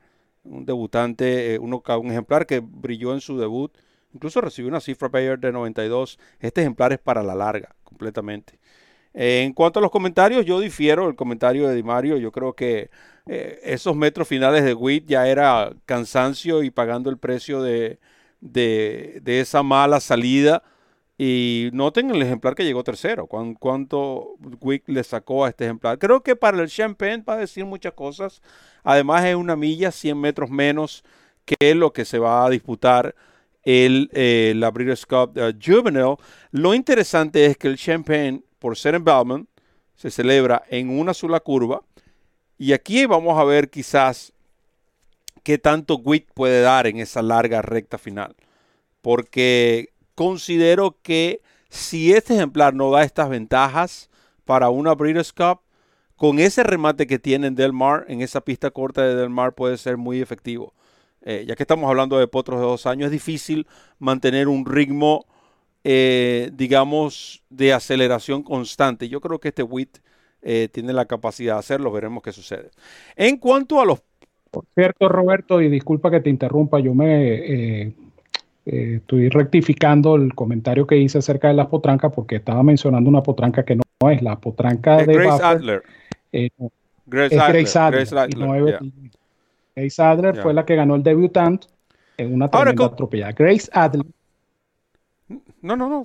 [0.44, 3.72] un debutante, eh, un ejemplar que brilló en su debut,
[4.13, 6.19] incluso recibió una cifra Bayer de 92.
[6.39, 8.60] Este ejemplar es para la larga, completamente.
[9.13, 12.17] En cuanto a los comentarios, yo difiero el comentario de Di Mario.
[12.17, 12.89] Yo creo que
[13.28, 18.00] eh, esos metros finales de Witt ya era cansancio y pagando el precio de,
[18.39, 20.63] de esa mala salida
[21.24, 26.00] y noten el ejemplar que llegó tercero, cuánto Wick le sacó a este ejemplar.
[26.00, 28.41] Creo que para el Champagne va a decir muchas cosas.
[28.84, 31.04] Además es una milla, 100 metros menos
[31.45, 33.13] que lo que se va a disputar
[33.63, 36.15] el, eh, la Breeders' Cup Juvenile.
[36.52, 39.47] Lo interesante es que el Champagne, por ser en Belmont,
[39.95, 41.84] se celebra en una sola curva.
[42.58, 44.34] Y aquí vamos a ver quizás
[45.43, 48.36] qué tanto Wick puede dar en esa larga recta final.
[49.02, 54.10] Porque considero que si este ejemplar no da estas ventajas
[54.45, 55.62] para una Breeders' Cup,
[56.15, 59.54] con ese remate que tiene en Del Mar, en esa pista corta de Del Mar,
[59.54, 60.74] puede ser muy efectivo.
[61.24, 63.68] Eh, ya que estamos hablando de potros de dos años, es difícil
[64.00, 65.26] mantener un ritmo,
[65.84, 69.08] eh, digamos, de aceleración constante.
[69.08, 70.00] Yo creo que este WIT
[70.42, 72.72] eh, tiene la capacidad de hacerlo, veremos qué sucede.
[73.16, 74.02] En cuanto a los...
[74.50, 77.94] Por cierto, Roberto, y disculpa que te interrumpa, yo me
[78.66, 83.64] estoy rectificando el comentario que hice acerca de las potrancas porque estaba mencionando una potranca
[83.64, 85.84] que no, es la potranca de Grace Adler.
[87.06, 88.80] Grace, Adler, Grace Adler.
[90.42, 91.68] Fue la que ganó el debutante
[92.18, 93.32] en una tremenda atropellada.
[93.32, 94.06] Grace Adler.
[95.62, 96.04] No, no, no.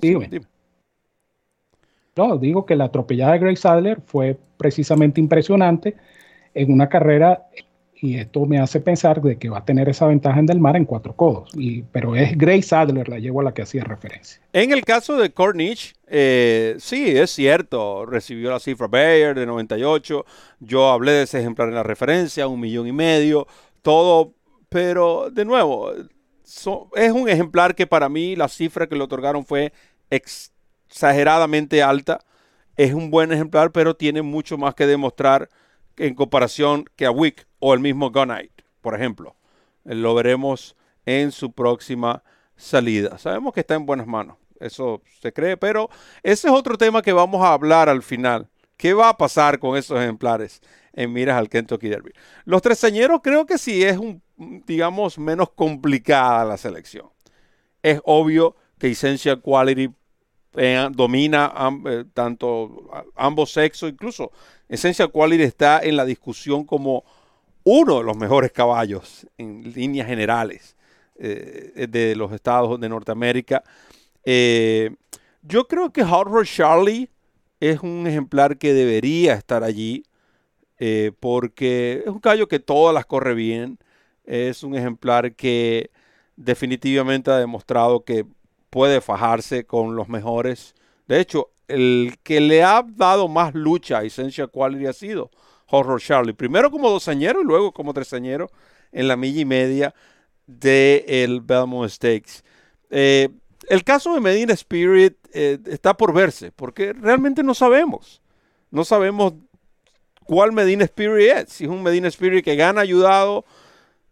[2.15, 5.95] No, digo que la atropellada de Grace Adler fue precisamente impresionante
[6.53, 7.47] en una carrera
[7.99, 10.75] y esto me hace pensar de que va a tener esa ventaja en Del Mar
[10.75, 11.49] en cuatro codos.
[11.55, 14.41] Y, pero es Grace Adler la llevo a la que hacía referencia.
[14.53, 20.25] En el caso de Cornish, eh, sí, es cierto, recibió la cifra Bayer de 98.
[20.59, 23.47] Yo hablé de ese ejemplar en la referencia, un millón y medio,
[23.81, 24.33] todo,
[24.69, 29.73] pero de nuevo, es un ejemplar que para mí la cifra que le otorgaron fue
[30.09, 32.19] exageradamente alta.
[32.75, 35.49] Es un buen ejemplar, pero tiene mucho más que demostrar
[35.97, 39.35] en comparación que a Wick o el mismo Gunite, por ejemplo.
[39.83, 42.23] Lo veremos en su próxima
[42.55, 43.17] salida.
[43.17, 44.37] Sabemos que está en buenas manos.
[44.59, 45.89] eso se cree, pero
[46.23, 48.49] ese es otro tema que vamos a hablar al final.
[48.75, 50.61] ¿Qué va a pasar con esos ejemplares
[50.93, 52.11] en miras al Kentucky Derby?
[52.45, 54.21] Los tresañeros creo que sí es un,
[54.65, 57.09] digamos, menos complicada la selección.
[57.81, 59.89] Es obvio que Essential Quality
[60.55, 61.53] eh, domina
[61.85, 64.31] eh, tanto ambos sexos, incluso
[64.69, 67.03] Essential Quality está en la discusión como
[67.63, 70.75] uno de los mejores caballos en líneas generales
[71.17, 73.63] eh, de los estados de Norteamérica.
[74.23, 77.09] yo creo que Hard Charlie
[77.59, 80.03] es un ejemplar que debería estar allí
[81.19, 83.79] porque es un caballo que todas las corre bien.
[84.25, 85.89] Es un ejemplar que
[86.35, 88.25] definitivamente ha demostrado que
[88.69, 90.75] puede fajarse con los mejores.
[91.07, 95.31] De hecho, el que le ha dado más lucha a Essential Quality ha sido
[95.67, 96.33] Horror Charlie.
[96.33, 98.49] Primero como dosañero y luego como tresañero
[98.91, 99.95] en la milla y media
[100.45, 102.43] del el Belmont Stakes.
[102.89, 103.29] Eh,
[103.69, 108.21] el caso de Medina Spirit eh, está por verse, porque realmente no sabemos.
[108.71, 109.33] No sabemos
[110.23, 111.49] cuál Medina Spirit es.
[111.49, 113.45] Si es un Medina Spirit que gana ayudado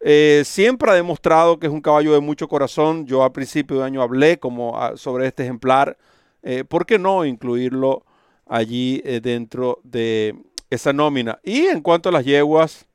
[0.08, 3.08] eh, siempre ha demostrado que es un caballo de mucho corazón.
[3.08, 5.98] Yo al principio de año hablé como ah, sobre este ejemplar.
[6.48, 8.06] Eh, ¿Por qué no incluirlo
[8.46, 10.36] allí eh, dentro de
[10.70, 11.40] esa nómina?
[11.44, 12.88] Y en cuanto a las yeguas,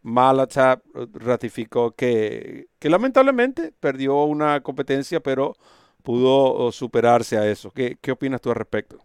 [0.00, 0.82] Malatap
[1.12, 5.54] ratificó que, lamentablemente perdió una competencia, pero
[6.02, 7.70] pudo superarse a eso.
[7.70, 8.98] ¿Qué, opinas tú al respecto?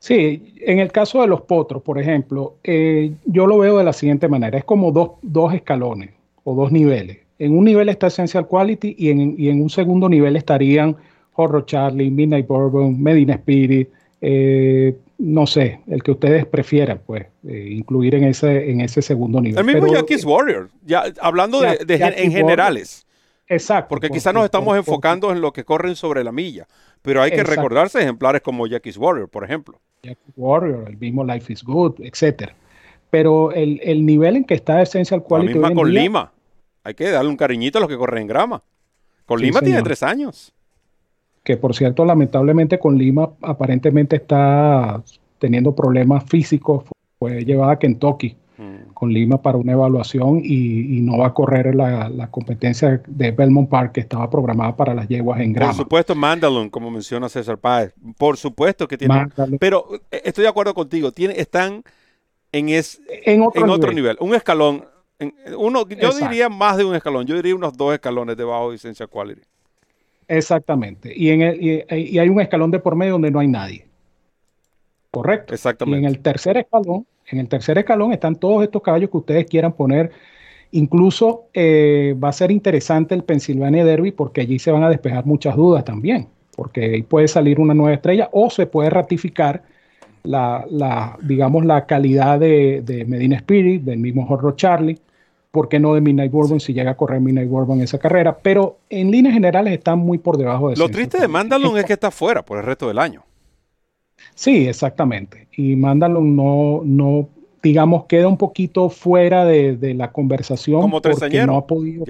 [0.00, 4.26] Sí, en el caso de los potros, por ejemplo, yo lo veo de la siguiente
[4.26, 4.58] manera.
[4.58, 6.10] Es como dos, dos escalones
[6.42, 7.18] o dos niveles.
[7.38, 10.96] En un nivel está Essential Quality y en, un segundo nivel estarían
[11.36, 13.88] Horror Charlie, Midnight Bourbon, Medina Spirit,
[14.20, 19.40] eh, no sé, el que ustedes prefieran, pues, eh, incluir en ese, en ese segundo
[19.40, 19.58] nivel.
[19.58, 23.06] El mismo Yankees Warrior, ya hablando de, en generales.
[23.48, 23.88] Exacto.
[23.88, 26.66] Porque quizás nos estamos enfocando en lo que corren sobre la milla,
[27.02, 29.78] pero hay que recordarse ejemplares como Jackie's Warrior, por ejemplo.
[30.02, 32.54] Jackie's Warrior, el mismo Life is Good, etcétera.
[33.10, 35.54] Pero el, nivel en que está Essential Quality.
[35.54, 36.32] La misma con Lima.
[36.82, 38.62] Hay que darle un cariñito a los que corren en grama.
[39.24, 40.52] Con Lima tiene tres años.
[41.46, 45.00] Que por cierto, lamentablemente con Lima aparentemente está
[45.38, 46.86] teniendo problemas físicos.
[47.20, 48.92] Fue llevada a Kentucky mm.
[48.92, 53.92] con Lima para una evaluación y, no va a correr la, competencia de Belmont Park
[53.92, 55.70] que estaba programada para las yeguas en grama.
[55.70, 57.94] Por supuesto, Mandalun, como menciona César Páez.
[58.18, 59.28] Por supuesto que tiene.
[59.60, 61.12] Pero eh, estoy de acuerdo contigo.
[61.12, 61.84] Tiene, están
[62.50, 64.16] en, es, en, otro, nivel.
[64.18, 64.82] Un escalón
[65.56, 69.08] uno, yo diría más de un escalón, yo diría unos dos escalones debajo de Essential
[69.08, 69.42] Quality.
[70.28, 71.12] Exactamente.
[71.14, 73.86] Y, en y, hay un escalón de por medio donde no hay nadie.
[75.10, 75.54] Correcto.
[75.54, 76.00] Exactamente.
[76.00, 79.46] Y en el tercer escalón, en el tercer escalón están todos estos caballos que ustedes
[79.46, 80.10] quieran poner.
[80.72, 85.24] Incluso eh, va a ser interesante el Pennsylvania Derby porque allí se van a despejar
[85.24, 86.28] muchas dudas también.
[86.56, 89.62] Porque ahí puede salir una nueva estrella o se puede ratificar
[90.24, 94.98] la, digamos, la calidad de, de Medina Spirit, del mismo Horror Charlie
[95.56, 98.36] ¿por qué no de Midnight Bourbon si llega a correr Midnight Bourbon en esa carrera?
[98.42, 101.94] Pero en líneas generales están muy por debajo de Lo triste de Mandalon es que
[101.94, 103.24] está fuera por el resto del año.
[104.34, 105.48] Sí, exactamente.
[105.56, 107.30] Y Mandalon no, no
[107.62, 110.82] digamos, queda un poquito fuera de, la conversación.
[110.82, 111.46] Como tresañero.
[111.46, 112.04] No ha podido,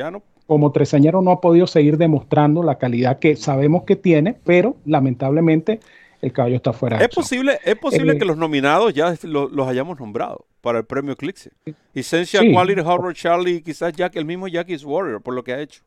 [0.49, 5.79] Como tresañero no ha podido seguir demostrando la calidad que sabemos que tiene, pero lamentablemente
[6.23, 6.99] el caballo está fuera.
[6.99, 11.13] Es posible, es posible eh, que los nominados ya los hayamos nombrado para el premio
[11.13, 11.51] Eclipse.
[11.95, 15.83] Essential Quality Horror Charlie, quizás Jack, el mismo Jackie's Warrior, por lo que ha hecho.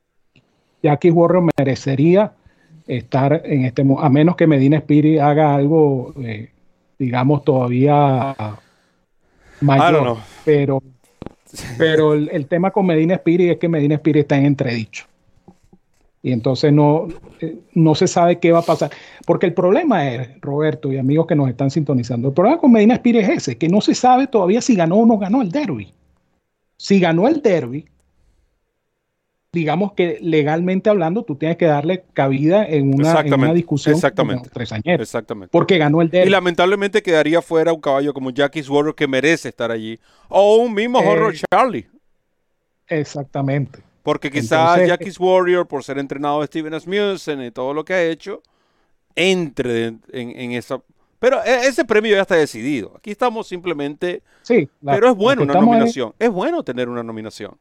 [0.83, 2.33] Jackie's Warrior merecería
[2.87, 6.51] estar en este a menos que Medina Spirit haga algo, eh,
[6.97, 8.35] digamos, todavía
[9.61, 10.17] mayor.
[10.45, 10.81] Pero,
[11.77, 15.05] pero el, el, tema con Medina Spirit es que Medina Spirit está en entredicho
[16.21, 17.07] y entonces no,
[17.39, 18.91] eh, no se sabe qué va a pasar.
[19.25, 22.95] Porque el problema es, Roberto y amigos que nos están sintonizando, el problema con Medina
[22.95, 25.93] Spirit es ese, que no se sabe todavía si ganó o no ganó el derby.
[26.75, 27.85] Si ganó el derby,
[29.51, 34.85] digamos que legalmente hablando, tú tienes que darle cabida en una, discusión exactamente, tres años.
[34.85, 35.51] Exactamente.
[35.51, 36.27] Porque ganó el derby.
[36.27, 39.99] Y lamentablemente quedaría fuera un caballo como Jackie Warrior que merece estar allí.
[40.27, 41.87] O un mismo Horror eh, Charlie.
[42.87, 43.88] Exactamente.
[44.03, 48.03] Porque quizás Jackie's Warrior, por ser entrenado de Steven Asmussen y todo lo que ha
[48.03, 48.41] hecho,
[49.15, 50.81] entre en, esa...
[51.19, 52.93] Pero e, ese premio ya está decidido.
[52.97, 54.23] Aquí estamos simplemente...
[54.41, 54.69] Sí.
[54.83, 56.13] pero es bueno una nominación.
[56.17, 57.57] Es bueno tener una nominación.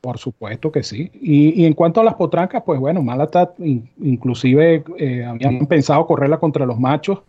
[0.00, 1.10] Por supuesto que sí.
[1.14, 6.64] Y, en cuanto a las potrancas, pues bueno, Malatat inclusive eh, habían pensado correrla contra
[6.64, 7.20] los machos.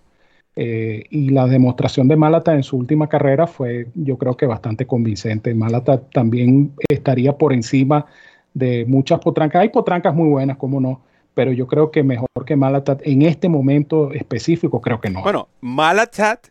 [0.55, 4.85] Eh, y la demostración de Malata en su última carrera fue, yo creo que bastante
[4.85, 5.53] convincente.
[5.53, 8.05] Malata también estaría por encima
[8.53, 9.61] de muchas potrancas.
[9.61, 11.01] Hay potrancas muy buenas, como no,
[11.33, 15.21] pero yo creo que mejor que Malatat en este momento específico, creo que no.
[15.21, 16.47] Bueno, Malatat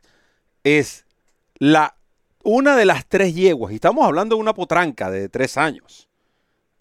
[0.64, 1.04] es
[1.58, 1.94] la,
[2.44, 6.08] una de las tres yeguas, y estamos hablando de una potranca de tres años,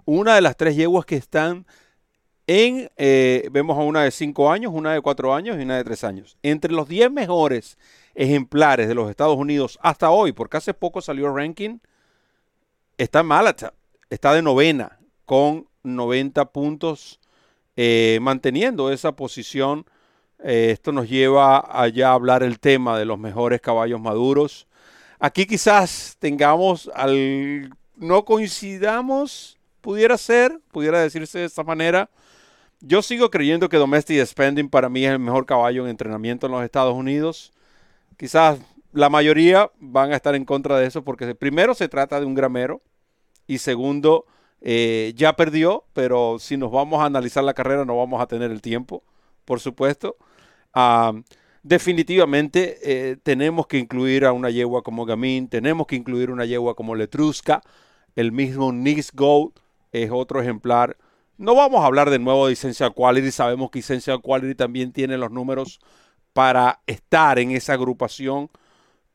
[0.06, 1.66] una de las tres yeguas que están
[2.48, 5.84] en, eh, vemos a una de cinco años, una de cuatro años y una de
[5.84, 6.38] tres años.
[6.42, 7.78] Entre los diez mejores
[8.16, 11.80] ejemplares de los Estados Unidos hasta hoy, porque hace poco salió el ranking,
[12.98, 13.74] está Malatat,
[14.10, 17.20] está de novena con 90 puntos
[17.76, 19.86] eh, manteniendo esa posición.
[20.44, 24.68] Eh, esto nos lleva allá a hablar el tema de los mejores caballos maduros.
[25.20, 27.76] Aquí quizás tengamos al...
[27.96, 32.10] no coincidamos, pudiera ser, pudiera decirse de esta manera.
[32.80, 36.52] Yo sigo creyendo que Domestic Spending para mí es el mejor caballo en entrenamiento en
[36.52, 37.52] los Estados Unidos.
[38.18, 38.60] Quizás
[38.94, 42.36] la mayoría van a estar en contra de eso porque primero se trata de un
[42.36, 42.82] gramero
[43.48, 44.26] y segundo
[44.62, 48.52] eh, ya perdió, pero si nos vamos a analizar la carrera no vamos a tener
[48.52, 49.04] el tiempo,
[49.46, 50.16] por supuesto.
[50.74, 51.14] Ah,
[51.64, 56.76] definitivamente eh, tenemos que incluir a una yegua como Gamin, tenemos que incluir una yegua
[56.76, 57.64] como Letrusca,
[58.16, 59.54] el mismo Nix Gold
[59.92, 60.96] es otro ejemplar.
[61.38, 65.18] No vamos a hablar de nuevo de Essential Quality, sabemos que Essential Quality también tiene
[65.18, 65.80] los números
[66.34, 68.50] para estar en esa agrupación,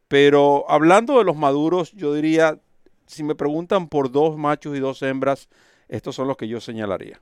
[0.09, 2.59] pero hablando de los maduros, yo diría
[3.07, 5.49] si me preguntan por dos machos y dos hembras,
[5.89, 7.20] estos son los que yo señalaría.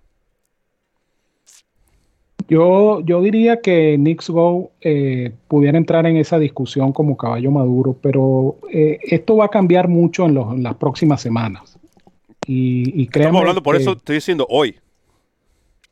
[2.48, 7.96] Yo, yo diría que Nix Go eh, pudiera entrar en esa discusión como caballo maduro,
[8.00, 11.78] pero eh, esto va a cambiar mucho en, las próximas semanas.
[12.46, 14.76] Y, y Estamos hablando, por eso estoy diciendo hoy.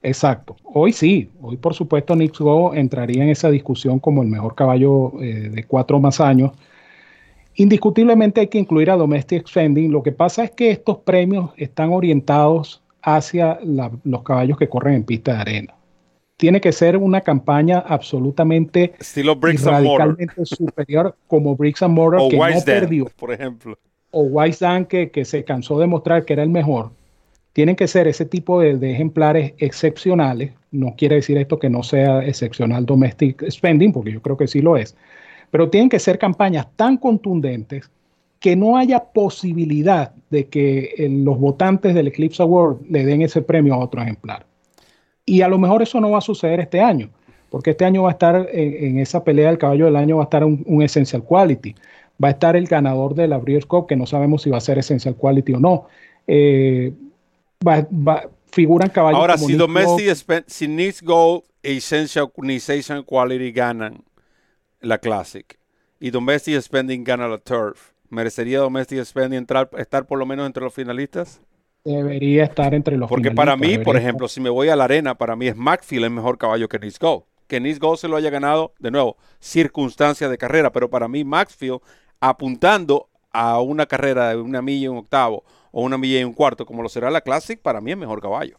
[0.02, 0.56] Exacto.
[0.62, 1.30] Hoy sí.
[1.40, 5.64] Hoy, por supuesto, Nix Go entraría en esa discusión como el mejor caballo eh, de
[5.64, 6.52] cuatro más años.
[7.54, 9.90] Indiscutiblemente hay que incluir a Domestic Spending.
[9.90, 13.58] Lo que pasa es que estos premios están orientados hacia
[14.04, 15.74] los caballos que corren en pista de arena.
[16.36, 18.94] Tiene que ser una campaña absolutamente
[19.64, 23.06] radicalmente superior como Bricks and Mortar que no perdió.
[23.16, 23.76] Por ejemplo.
[24.12, 26.90] O Wise Dan que, que, se cansó de mostrar que era el mejor.
[27.58, 30.52] Tienen que ser ese tipo de, ejemplares excepcionales.
[30.70, 34.62] No quiere decir esto que no sea excepcional Domestic Spending, porque yo creo que sí
[34.62, 34.94] lo es
[35.50, 37.90] pero tienen que ser campañas tan contundentes
[38.40, 43.42] que no haya posibilidad de que eh, los votantes del Eclipse Award le den ese
[43.42, 44.46] premio a otro ejemplar.
[45.24, 47.10] Y a lo mejor eso no va a suceder este año,
[47.50, 50.24] porque este año va a estar en, esa pelea del caballo del año, va a
[50.24, 51.74] estar un, Essential Quality.
[52.22, 54.60] Va a estar el ganador de la Breeders' Cup, que no sabemos si va a
[54.60, 55.86] ser Essential Quality o no.
[56.26, 56.92] Eh,
[58.50, 59.18] figuran caballos.
[59.18, 64.04] Ahora, si Domestic, si Needs Gold e Essential, Essential Quality ganan,
[64.80, 65.58] la Classic
[66.00, 70.62] y Domestic Spending gana la Turf, ¿merecería Domestic Spending entrar, estar por lo menos entre
[70.62, 71.40] los finalistas?
[71.84, 75.16] Debería estar entre los Porque para mí, por ejemplo, si me voy a la arena,
[75.16, 77.26] para mí es Macfield el mejor caballo que Nice Go.
[77.46, 81.24] Que Nice Go se lo haya ganado, de nuevo, circunstancia de carrera, pero para mí
[81.24, 81.80] Maxfield
[82.20, 86.32] apuntando a una carrera de una milla y un octavo o una milla y un
[86.32, 88.56] cuarto, como lo será la Classic, para mí es mejor caballo.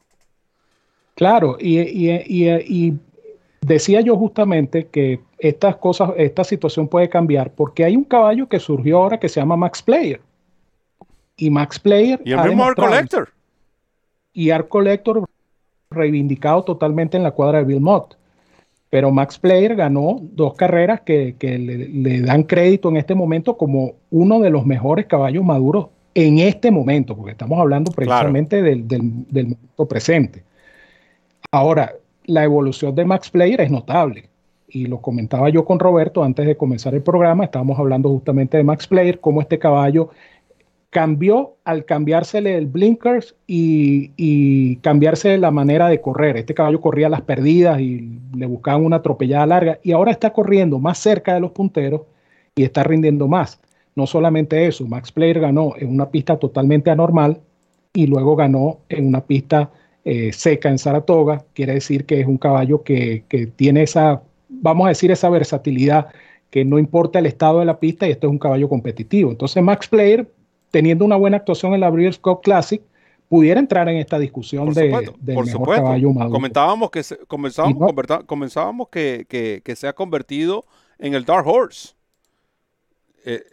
[1.15, 2.99] Claro, y, y
[3.61, 8.59] decía yo justamente que estas cosas, esta situación puede cambiar porque hay un caballo que
[8.59, 10.21] surgió ahora que se llama Max Player.
[11.37, 12.21] Y Max Player.
[12.25, 13.29] Y el mismo Art Collector.
[14.33, 15.25] Y Art Collector
[15.89, 18.17] reivindicado totalmente en la cuadra de Bill Mott.
[18.89, 24.39] Pero Max Player ganó dos carreras que, le, dan crédito en este momento como uno
[24.39, 29.87] de los mejores caballos maduros en este momento, porque estamos hablando precisamente del, del momento
[29.87, 30.43] presente.
[31.51, 31.93] Ahora,
[32.25, 34.29] la evolución de Max Player es notable
[34.67, 38.63] y lo comentaba yo con Roberto antes de comenzar el programa, estábamos hablando justamente de
[38.63, 40.09] Max Player, cómo este caballo
[40.89, 46.37] cambió al cambiársele el blinkers y, y, cambiarse la manera de correr.
[46.37, 50.79] Este caballo corría las perdidas y le buscaban una atropellada larga y ahora está corriendo
[50.79, 52.01] más cerca de los punteros
[52.55, 53.59] y está rindiendo más.
[53.95, 57.41] No solamente eso, Max Player ganó en una pista totalmente anormal
[57.93, 59.71] y luego ganó en una pista
[60.05, 61.43] eh, seca en Saratoga.
[61.53, 66.07] Quiere decir que es un caballo que, que tiene esa vamos a decir, esa versatilidad
[66.49, 69.31] que no importa el estado de la pista y esto es un caballo competitivo.
[69.31, 70.29] Entonces Max Player,
[70.71, 72.81] teniendo una buena actuación en la Breeders' Cup Classic,
[73.27, 74.89] pudiera entrar en esta discusión de,
[75.21, 76.33] mejor caballo maduro.
[76.33, 80.65] Comentábamos que se, comenzábamos, que, se ha convertido
[80.97, 81.93] en el Dark Horse.
[83.25, 83.43] Eh,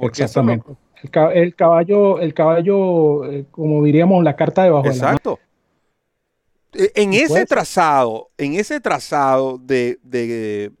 [0.00, 0.72] Exactamente.
[1.02, 5.38] El, caballo, el caballo, eh, como diríamos, la carta debajo Exacto.
[6.72, 10.72] de la eh, en ese trazado, en ese trazado de, de,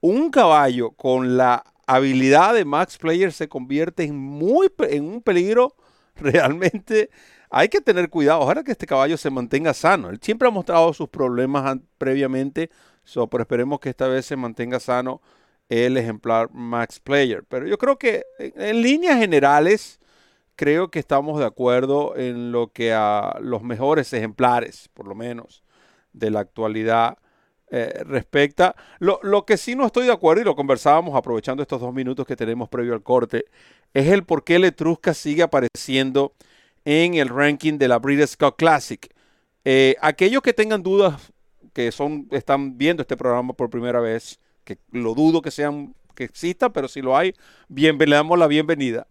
[0.00, 5.76] un caballo con la habilidad de Max Player se convierte en, muy, en un peligro
[6.16, 7.10] realmente
[7.50, 8.40] hay que tener cuidado.
[8.40, 10.10] Ojalá que este caballo se mantenga sano.
[10.10, 12.70] Él siempre ha mostrado sus problemas previamente,
[13.30, 15.20] pero esperemos que esta vez se mantenga sano
[15.68, 17.44] el ejemplar Max Player.
[17.48, 20.00] Pero yo creo que en líneas generales,
[20.56, 25.62] creo que estamos de acuerdo en lo que a los mejores ejemplares, por lo menos,
[26.12, 27.18] de la actualidad
[27.70, 28.76] eh, respecta.
[28.98, 32.26] Lo, lo, que sí no estoy de acuerdo, y lo conversábamos aprovechando estos dos minutos
[32.26, 33.46] que tenemos previo al corte,
[33.94, 36.34] es el por qué el Etrusca sigue apareciendo
[36.84, 39.08] en el ranking de la Breeders' Cup Classic.
[39.64, 41.32] Eh, aquellos que tengan dudas,
[41.72, 46.24] que son, están viendo este programa por primera vez, que lo dudo que sean que
[46.24, 47.34] exista, pero si lo hay,
[47.68, 49.06] bien, le damos la bienvenida.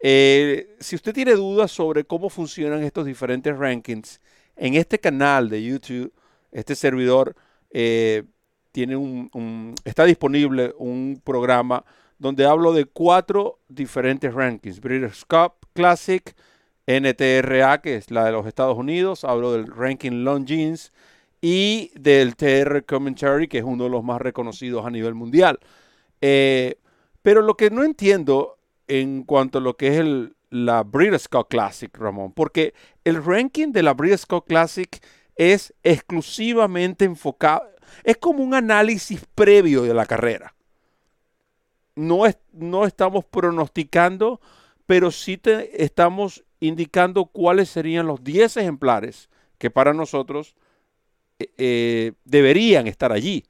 [0.00, 4.20] Eh, si usted tiene dudas sobre cómo funcionan estos diferentes rankings,
[4.56, 6.12] en este canal de YouTube,
[6.52, 7.34] este servidor
[7.70, 8.24] eh,
[8.70, 11.84] tiene un, está disponible un programa
[12.18, 14.80] donde hablo de cuatro diferentes rankings.
[14.80, 16.34] Breeders' Cup Classic,
[16.86, 20.92] NTRA, que es la de los Estados Unidos, hablo del ranking Longines
[21.46, 25.60] y del TR Commentary, que es uno de los más reconocidos a nivel mundial.
[26.22, 26.76] Eh,
[27.20, 28.56] pero lo que no entiendo
[28.88, 32.72] en cuanto a lo que es la Breeders' Cup Classic, Ramón, porque
[33.04, 34.88] el ranking de la Breeders' Cup Classic
[35.36, 37.68] es exclusivamente enfocado,
[38.04, 40.54] es como un análisis previo de la carrera.
[41.94, 44.40] No, es, no estamos pronosticando,
[44.86, 49.28] pero sí te estamos indicando cuáles serían los 10 ejemplares
[49.58, 50.56] que para nosotros
[51.38, 53.44] eh, eh, deberían estar allí.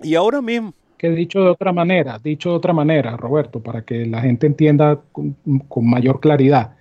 [0.00, 0.72] Y ahora mismo.
[0.98, 5.00] Que dicho de otra manera, dicho de otra manera, Roberto, para que la gente entienda
[5.12, 5.36] con,
[5.82, 6.76] mayor claridad.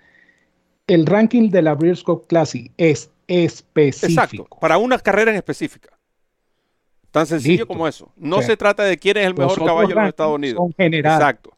[0.87, 4.21] El ranking de la Breeders' Cup Classic es específico.
[4.21, 5.89] Exacto, para una carrera en específica.
[7.11, 8.11] Tan sencillo como eso.
[8.15, 10.69] No se trata de quién es el mejor caballo de los Estados Unidos.
[10.77, 11.51] Exacto.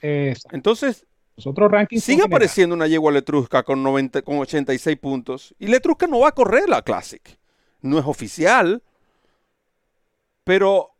[0.00, 1.06] Entonces,
[1.46, 5.54] otros rankings sigue apareciendo una yegua Letrusca con, 90, con 86 puntos.
[5.58, 7.38] Y Letrusca no va a correr la Classic.
[7.82, 8.82] No es oficial.
[10.44, 10.90] Pero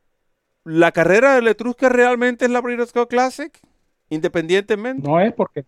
[0.65, 3.59] la carrera de Letrusca realmente es la Breeders' Cup Classic.
[4.11, 5.09] Independientemente.
[5.09, 5.65] No es porque.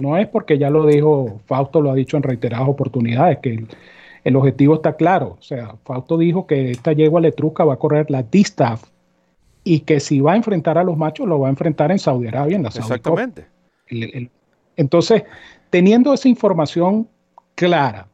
[0.00, 3.66] No es porque ya lo dijo, Fausto lo ha dicho en reiteradas oportunidades, que
[4.22, 5.36] el, objetivo está claro.
[5.40, 8.84] O sea, Fausto dijo que esta yegua Letrusca va a correr la D-Staff
[9.64, 12.28] y que si va a enfrentar a los machos, lo va a enfrentar en Saudi
[12.28, 13.46] Arabia, en la Saudi Exactamente.
[14.76, 15.24] entonces,
[15.70, 17.08] teniendo esa información
[17.56, 18.06] clara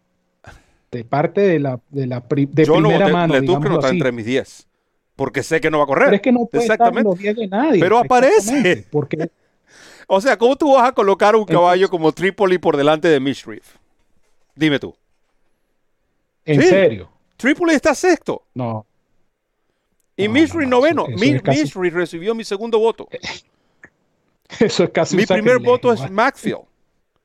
[0.94, 4.24] de parte de la, de la de Yo primera no, mano, no está entre mis
[4.24, 4.68] 10,
[5.16, 6.04] porque sé que no va a correr.
[6.06, 7.80] Pero es que no puede estar en los 10 de nadie.
[7.80, 8.86] Pero aparece.
[8.90, 9.28] Porque...
[10.06, 13.76] o sea, ¿cómo tú vas a colocar un caballo como Tripoli por delante de Mishreef?
[14.54, 14.94] Dime tú.
[16.44, 17.10] ¿En serio?
[17.36, 18.42] Tripoli está sexto.
[18.54, 18.86] No.
[20.16, 21.06] Y Misri noveno.
[21.08, 23.08] Misri recibió mi segundo voto.
[24.60, 26.62] Eso es casi Mi primer voto es Maxfield.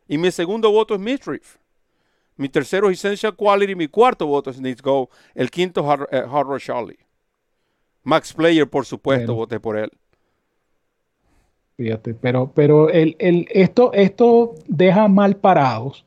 [0.07, 1.39] Y mi segundo voto es Misri.
[2.39, 3.75] Mi tercero es Essential Quality.
[3.75, 5.09] Mi cuarto voto es Needs Go.
[5.35, 6.23] El quinto Hard, eh,
[6.59, 6.97] Charlie.
[8.03, 9.91] Max Player, por supuesto, voté por él.
[11.75, 16.05] Fíjate, pero, pero el, el, esto, esto deja mal parados,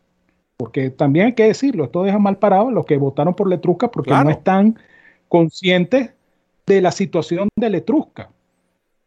[0.56, 4.10] porque también hay que decirlo, esto deja mal parados los que votaron por Letruca porque
[4.10, 4.78] no están
[5.28, 6.12] conscientes
[6.66, 8.30] de la situación de Letrusca.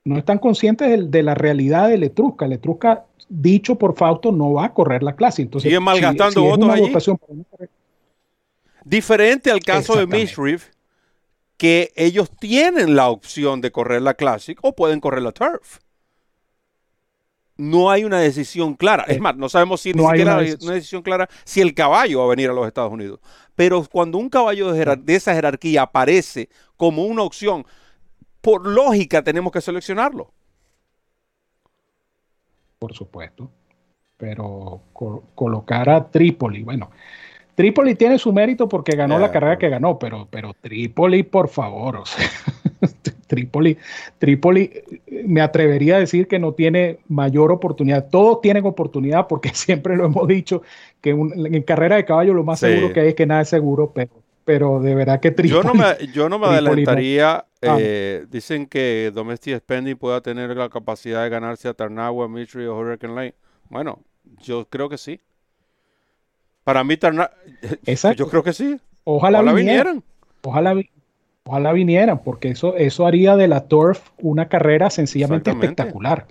[0.05, 2.47] No están conscientes de, la realidad de Letrusca.
[2.47, 5.41] Letrusca, dicho por Fausto, no va a correr la clase.
[5.41, 6.93] Entonces, Siguen malgastando votos allí.
[8.85, 10.69] Diferente al caso de Mishriff,
[11.57, 15.79] que ellos tienen la opción de correr la Classic o pueden correr la Turf.
[17.57, 19.05] No hay una decisión clara.
[19.07, 22.19] Es eh, más, no sabemos si ni siquiera hay una decisión clara si el caballo
[22.19, 23.21] va a venir a los Estados Unidos.
[23.55, 27.65] Pero cuando un caballo de, esa jerarquía aparece como una opción,
[28.45, 30.31] por lógica tenemos que seleccionarlo.
[32.77, 33.49] Por supuesto.
[34.17, 34.81] Pero
[35.33, 36.91] colocar a Trípoli, bueno,
[37.55, 41.95] Trípoli tiene su mérito porque ganó la carrera que ganó, pero, pero Trípoli, por favor,
[41.97, 42.29] o sea,
[43.25, 43.77] Trípoli,
[44.19, 44.71] Trípoli,
[45.25, 48.09] me atrevería a decir que no tiene mayor oportunidad.
[48.09, 50.61] Todos tienen oportunidad porque siempre lo hemos dicho,
[51.01, 53.91] que en carrera de caballo lo más seguro que hay es que nada es seguro,
[53.91, 54.11] pero,
[54.45, 55.63] pero de verdad que Trípoli.
[55.63, 57.45] Yo no me, yo no me adelantaría.
[57.61, 57.77] Ah.
[57.79, 62.77] Eh, dicen que Domestic Spending pueda tener la capacidad de ganarse a Tarnagua, Mitri o
[62.77, 63.35] Hurricane Lane.
[63.69, 63.99] Bueno,
[64.41, 65.19] yo creo que sí.
[66.63, 67.31] Para mí, Tarnagua,
[68.15, 68.79] yo creo que sí.
[69.03, 70.03] Ojalá, vinieran.
[70.43, 70.75] Ojalá,
[71.47, 76.25] Ojalá vinieran, porque eso, eso haría de la Turf una carrera sencillamente espectacular.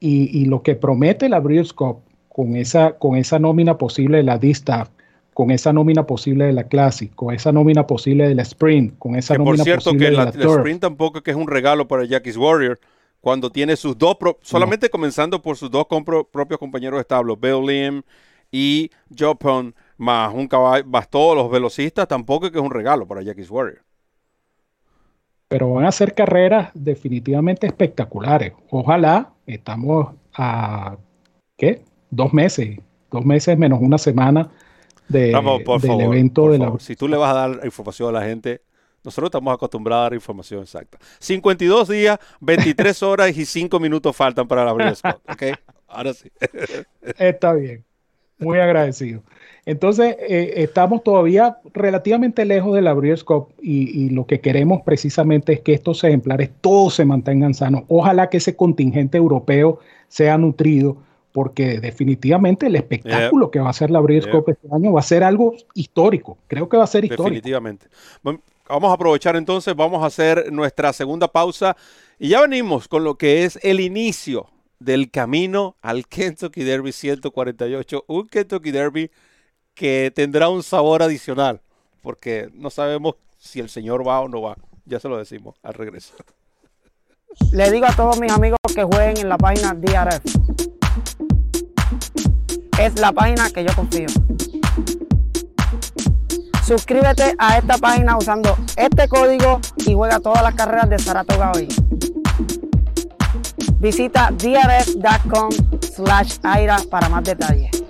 [0.00, 4.38] Y, lo que promete la Breeders' Cup con esa, con esa nómina posible de la
[4.38, 4.88] D-Staff,
[5.36, 9.16] con esa nómina posible de la Classic, con esa nómina posible de la Sprint, con
[9.16, 12.38] esa nómina posible de la, la, la Sprint tampoco que es un regalo para Jackie's
[12.38, 12.80] Warrior.
[13.20, 15.86] cuando tiene sus dos, solamente comenzando por sus dos
[16.32, 18.02] propios compañeros de establo, Bill Lim
[18.50, 19.34] y Joe
[19.98, 23.50] más un caballo, más todos los velocistas, tampoco es que es un regalo para Jackie's
[23.50, 23.82] Warrior.
[25.48, 28.54] Pero van a ser carreras definitivamente espectaculares.
[28.70, 30.96] Ojalá, estamos a,
[31.58, 31.82] ¿qué?
[32.10, 32.78] Dos meses,
[33.10, 34.50] dos meses menos una semana
[35.08, 35.32] de,
[35.82, 36.72] del evento de la...
[36.78, 38.62] Si tú le vas a dar información a la gente,
[39.04, 40.98] nosotros estamos acostumbrados a dar información exacta.
[41.20, 45.58] 52 días, 23 horas y 5 minutos faltan para la Breeders' ¿Ok?
[45.86, 46.30] Ahora sí.
[47.18, 47.84] Está bien.
[48.38, 49.22] Muy agradecido.
[49.64, 55.54] Entonces, eh, estamos todavía relativamente lejos de la Breeders' Cup y, lo que queremos precisamente
[55.54, 57.82] es que estos ejemplares todos se mantengan sanos.
[57.88, 60.98] Ojalá que ese contingente europeo sea nutrido,
[61.36, 65.02] porque definitivamente el espectáculo que va a ser la Breeders' Cup este año va a
[65.02, 66.38] ser algo histórico.
[66.46, 67.24] Creo que va a ser histórico.
[67.24, 67.88] Definitivamente.
[68.22, 71.76] Vamos a aprovechar entonces, vamos a hacer nuestra segunda pausa
[72.18, 74.46] y ya venimos con lo que es el inicio
[74.78, 79.10] del camino al Kentucky Derby 148, un Kentucky Derby
[79.74, 81.60] que tendrá un sabor adicional,
[82.00, 84.56] porque no sabemos si el señor va o no va.
[84.86, 86.14] Ya se lo decimos al regreso.
[87.52, 90.75] Le digo a todos mis amigos que jueguen en la página DRF.
[92.78, 94.06] Es la página que yo confío.
[96.66, 101.68] Suscríbete a esta página usando este código y juega todas las carreras de Saratoga hoy.
[103.78, 105.50] Visita drf.com
[105.80, 107.85] slash aira para más detalles.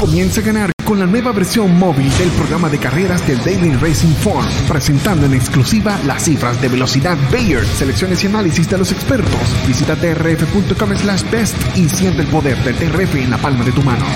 [0.00, 4.14] Comienza a ganar con la nueva versión móvil del programa de carreras del Daily Racing
[4.14, 9.38] Form, presentando en exclusiva las cifras de velocidad Bayer, selecciones y análisis de los expertos.
[9.68, 13.82] Visita trf.com slash best y siente el poder del TRF en la palma de tu
[13.82, 14.06] mano.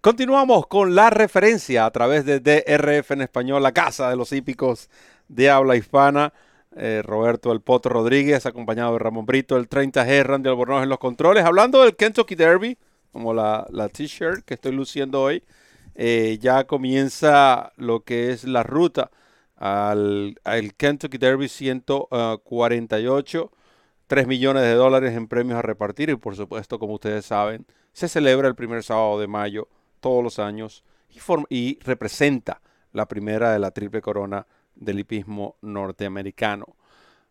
[0.00, 4.88] Continuamos con la referencia a través de DRF en español, la casa de los hípicos
[5.28, 6.32] de habla hispana.
[6.76, 10.98] Eh, Roberto El Poto Rodríguez, acompañado de Ramón Brito, el 30G, Randy Albornoz en los
[10.98, 11.44] controles.
[11.44, 12.78] Hablando del Kentucky Derby,
[13.14, 15.44] como la, la t-shirt que estoy luciendo hoy,
[15.94, 19.10] eh, ya comienza lo que es la ruta
[19.56, 20.36] al,
[20.76, 23.52] Kentucky Derby 148,
[24.08, 28.08] 3 millones de dólares en premios a repartir y por supuesto, como ustedes saben, se
[28.08, 29.68] celebra el primer sábado de mayo
[30.00, 32.60] todos los años y, y representa
[32.92, 36.66] la primera de la triple corona del hipismo norteamericano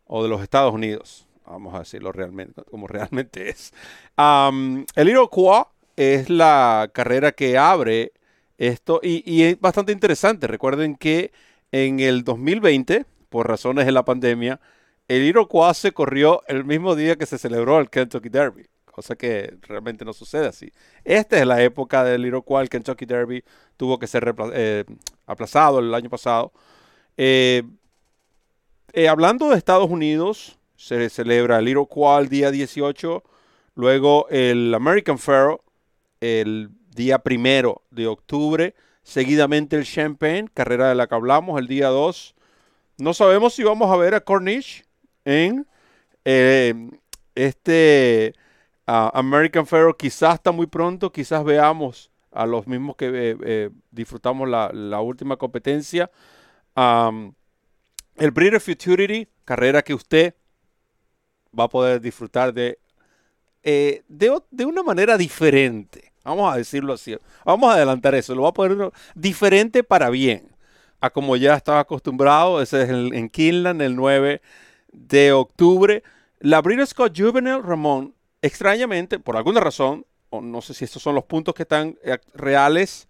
[0.05, 3.73] o de los Estados Unidos, vamos a decirlo realmente como realmente es.
[4.17, 5.65] el Iroquois
[5.95, 8.13] es la carrera que abre
[8.57, 10.47] esto, y, es bastante interesante.
[10.47, 11.31] Recuerden que
[11.71, 14.59] en el 2020, por razones de la pandemia,
[15.07, 19.57] el Iroquois se corrió el mismo día que se celebró el Kentucky Derby, cosa que
[19.63, 20.71] realmente no sucede así.
[21.03, 23.43] Esta es la época del Iroquois, el Kentucky Derby
[23.75, 24.85] tuvo que ser eh,
[25.25, 26.53] aplazado el año pasado.
[27.17, 27.63] Eh,
[28.93, 33.23] eh, hablando de Estados Unidos, se celebra el Iroquois el día 18,
[33.75, 35.63] luego el American Pharaoh
[36.23, 38.75] el día primero de octubre.
[39.03, 42.35] Seguidamente el Champagne, carrera de la que hablamos, el día 2.
[42.99, 44.85] No sabemos si vamos a ver a Cornish
[45.25, 45.67] en
[46.23, 46.73] eh,
[47.35, 48.33] este
[48.85, 49.97] American Pharaoh.
[49.97, 55.35] Quizás está muy pronto, quizás veamos a los mismos que eh, eh, disfrutamos la, última
[55.35, 56.09] competencia.
[56.75, 60.35] el Breeder Futurity, carrera que usted
[61.57, 62.79] va a poder disfrutar de,
[63.63, 66.12] de una manera diferente.
[66.23, 67.17] Vamos a decirlo así.
[67.45, 68.33] Vamos a adelantar eso.
[68.35, 70.49] Lo voy a poner diferente para bien.
[71.01, 72.61] A como ya estaba acostumbrado.
[72.61, 74.41] Ese es en Kinland, el 9
[74.93, 76.03] de octubre.
[76.39, 81.15] La Breeders' Scott Juvenile Ramón, extrañamente, por alguna razón, o no sé si estos son
[81.15, 83.07] los puntos que están eh, reales,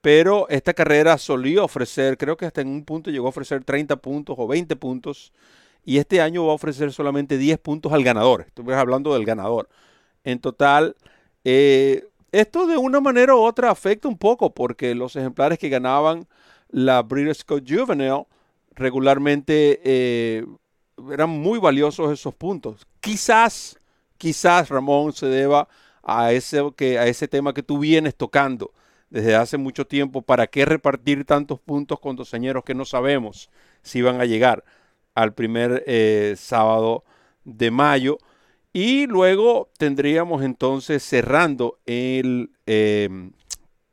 [0.00, 3.96] pero esta carrera solía ofrecer, creo que hasta en un punto llegó a ofrecer 30
[3.96, 5.32] puntos o 20 puntos,
[5.84, 8.42] y este año va a ofrecer solamente 10 puntos al ganador.
[8.46, 9.68] Estuve hablando del ganador.
[10.24, 10.96] En total,
[11.44, 16.26] eh, esto de una manera u otra afecta un poco porque los ejemplares que ganaban
[16.68, 18.26] la British Scott Juvenile
[18.72, 20.44] regularmente eh,
[21.10, 22.86] eran muy valiosos esos puntos.
[23.00, 23.78] Quizás,
[24.18, 25.68] quizás Ramón se deba
[26.02, 28.72] a ese, que, a ese tema que tú vienes tocando
[29.10, 30.22] desde hace mucho tiempo.
[30.22, 33.50] ¿Para qué repartir tantos puntos con dos señeros que no sabemos
[33.82, 34.64] si van a llegar
[35.14, 37.04] al primer eh, sábado
[37.44, 38.18] de mayo?
[38.76, 42.50] Y luego tendríamos entonces cerrando el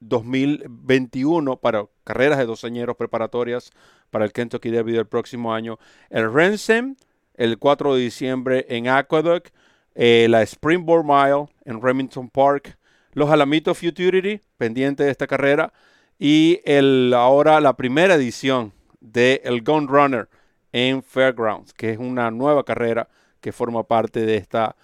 [0.02, 3.72] 2021 em, para carreras de doceñeros preparatorias
[4.12, 5.80] para el Kentucky Derby del próximo año.
[6.10, 6.98] El Rensem
[7.36, 9.54] el 4 de diciembre en Aqueduct.
[9.96, 12.78] Eh, la Springboard Mile en Remington Park.
[13.14, 15.72] Los Alamitos Futurity, pendiente de esta carrera.
[16.20, 20.28] Y el, ahora la primera edición de el Gun Runner
[20.74, 23.08] en Fairgrounds, que es una nueva carrera
[23.44, 24.76] que forma parte de esta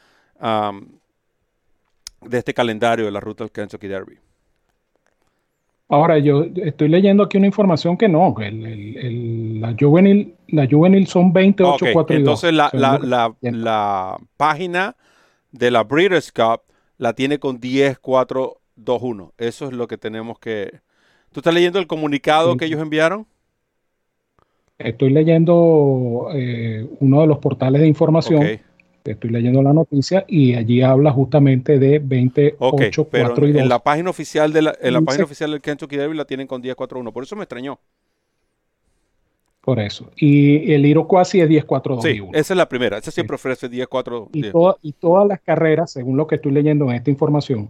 [2.21, 4.17] de este calendario de la ruta del Kentucky Derby.
[5.87, 11.73] Ahora, yo estoy leyendo aquí una información que no, la, juvenil, la juvenil son 28,
[11.73, 14.95] okay, 4 y Entonces, la, la, la, página
[15.51, 16.61] de la Breeders' Cup
[16.97, 19.33] la tiene con 10, 4, 2, 1.
[19.39, 20.81] Eso es lo que tenemos que...
[21.31, 23.25] ¿Tú estás leyendo el comunicado que ellos enviaron?
[24.79, 28.59] Estoy leyendo eh, uno de los portales de información.
[29.03, 33.61] Estoy leyendo la noticia y allí habla justamente de 28, 4 y 2.
[33.61, 36.47] En la página oficial, de la, en la página oficial del Kentucky Derby la tienen
[36.47, 37.11] con 10, 4, 1.
[37.11, 37.79] Por eso me extrañó.
[39.61, 40.11] Por eso.
[40.15, 42.31] Y el Iroquois es 10, 4, 2 sí, 1.
[42.33, 42.97] Esa es la primera.
[42.97, 44.53] Esa siempre ofrece 10, 4, 10.
[44.81, 47.69] Y, y todas las carreras, según lo que estoy leyendo en esta información,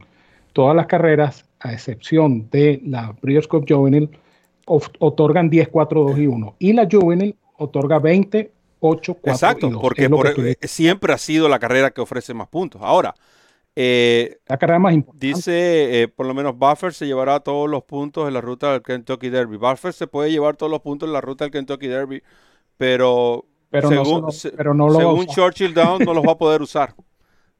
[0.53, 4.09] todas las carreras, a excepción de la Breeders' Cup Juvenile,
[4.69, 6.55] otorgan 10, 4, 2 y 1.
[6.59, 9.81] Y la Juvenile otorga 20, 8, 4 Exacto, y 2.
[9.81, 12.81] porque por, siempre ha sido la carrera que ofrece más puntos.
[12.83, 13.15] Ahora,
[13.75, 15.27] eh, la carrera más importante.
[15.27, 18.81] Dice, eh, por lo menos Buffer se llevará todos los puntos en la ruta del
[18.81, 19.57] Kentucky Derby.
[19.57, 22.21] Buffer se puede llevar todos los puntos en la ruta del Kentucky Derby,
[22.77, 26.93] pero, pero según, no, pero no según Churchill Down no los va a poder usar.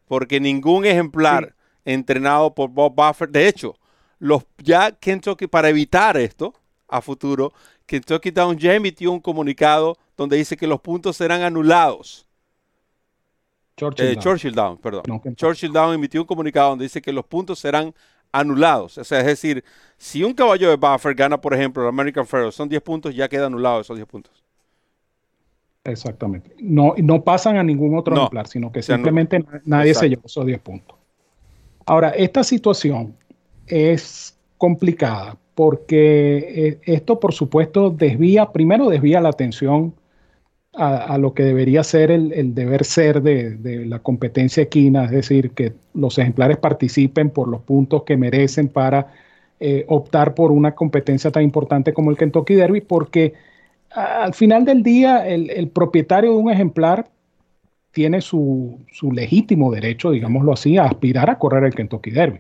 [0.06, 1.56] Porque ningún ejemplar
[1.86, 3.76] entrenado por Bob Buffer, de hecho,
[4.18, 6.54] los ya Kentucky, para evitar esto
[6.90, 7.54] a futuro,
[7.86, 12.26] Kentucky Down ya emitió un comunicado donde dice que los puntos serán anulados.
[13.76, 14.78] Churchill, Down.
[14.78, 15.04] perdón.
[15.36, 17.94] Churchill Down emitió un comunicado donde dice que los puntos serán
[18.32, 18.98] anulados.
[18.98, 19.64] O sea, es decir,
[19.98, 23.30] si un caballo de Buffer gana, por ejemplo, el American Pharoah, son 10 puntos, ya
[23.30, 24.44] queda anulado esos 10 puntos.
[25.84, 26.54] Exactamente.
[26.60, 30.60] No, no pasan a ningún otro ejemplar, sino que simplemente nadie se llevó esos 10
[30.60, 30.98] puntos.
[31.86, 33.16] Ahora, esta situación
[33.66, 39.94] es complicada porque eh, esto, por supuesto, desvía, primero desvía la atención
[40.72, 45.74] a, lo que debería ser el, deber ser de, la competencia equina, es decir, que
[45.94, 49.08] los ejemplares participen por los puntos que merecen para
[49.60, 53.34] eh, optar por una competencia tan importante como el Kentucky Derby, porque
[53.92, 57.10] al final del día el, propietario de un ejemplar
[57.92, 58.80] tiene su,
[59.12, 62.40] legítimo derecho, digámoslo así, a aspirar a correr el Kentucky Derby.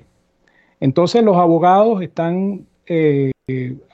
[0.79, 3.31] Entonces los abogados están eh,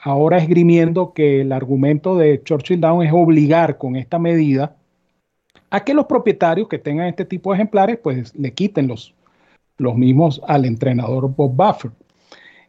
[0.02, 4.74] ahora esgrimiendo que el argumento de Churchill Down es obligar con esta medida
[5.70, 9.14] a que los propietarios que tengan este tipo de ejemplares pues le quiten los,
[9.76, 11.90] los mismos al entrenador Bob Buffer.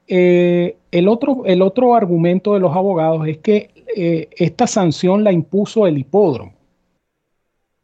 [0.08, 5.32] Eh, el, otro, el otro argumento de los abogados es que eh, esta sanción la
[5.32, 6.54] impuso el hipódromo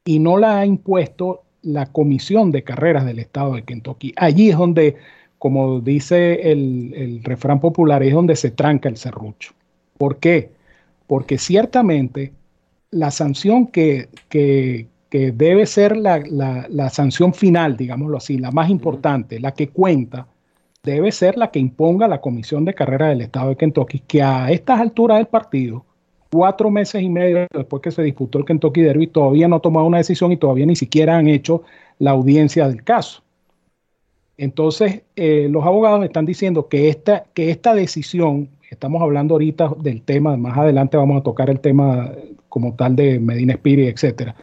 [0.06, 4.14] y no la ha impuesto la comisión de carreras del estado de Kentucky.
[4.18, 4.98] Allí es donde
[5.44, 9.52] como dice el, refrán popular, es donde se tranca el serrucho.
[9.98, 10.52] ¿Por qué?
[11.06, 12.32] Porque ciertamente
[12.92, 14.08] la sanción que,
[15.12, 20.28] debe ser la, sanción final, digámoslo así, la más importante, la que cuenta,
[20.82, 24.50] debe ser la que imponga la Comisión de Carrera del Estado de Kentucky, que a
[24.50, 25.84] estas alturas del partido,
[26.32, 29.88] cuatro meses y medio después que se disputó el Kentucky Derby, todavía no ha tomado
[29.88, 31.64] una decisión y todavía ni siquiera han hecho
[32.00, 33.24] la audiencia del caso.
[34.38, 40.02] Entonces, eh, los abogados están diciendo que esta, que esta decisión, estamos hablando ahorita del
[40.02, 42.12] tema, más adelante vamos a tocar el tema
[42.50, 44.36] como tal de Medina Spirit, etcétera.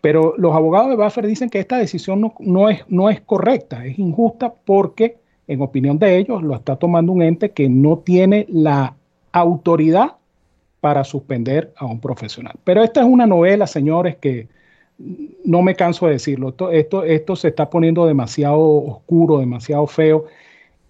[0.00, 3.98] Pero los abogados de Buffer dicen que esta decisión no, es, no es correcta, es
[3.98, 8.96] injusta porque, en opinión de ellos, lo está tomando un ente que no tiene la
[9.32, 10.16] autoridad
[10.80, 12.54] para suspender a un profesional.
[12.64, 14.48] Pero esta es una novela, señores, que,
[15.44, 20.26] no me canso de decirlo, esto, esto, se está poniendo demasiado oscuro, demasiado feo,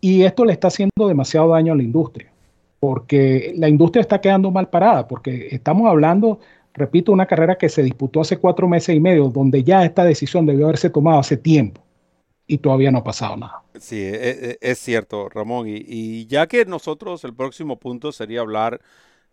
[0.00, 2.30] y esto le está haciendo demasiado daño a la industria,
[2.80, 6.40] porque la industria está quedando mal parada, porque estamos hablando,
[6.74, 10.46] repito, una carrera que se disputó hace cuatro meses y medio, donde ya esta decisión
[10.46, 11.80] debió haberse tomado hace tiempo,
[12.46, 13.62] y todavía no ha pasado nada.
[13.78, 14.14] Sí, e,
[14.50, 18.80] e, es, cierto, Ramón, y, y ya que nosotros el próximo punto sería hablar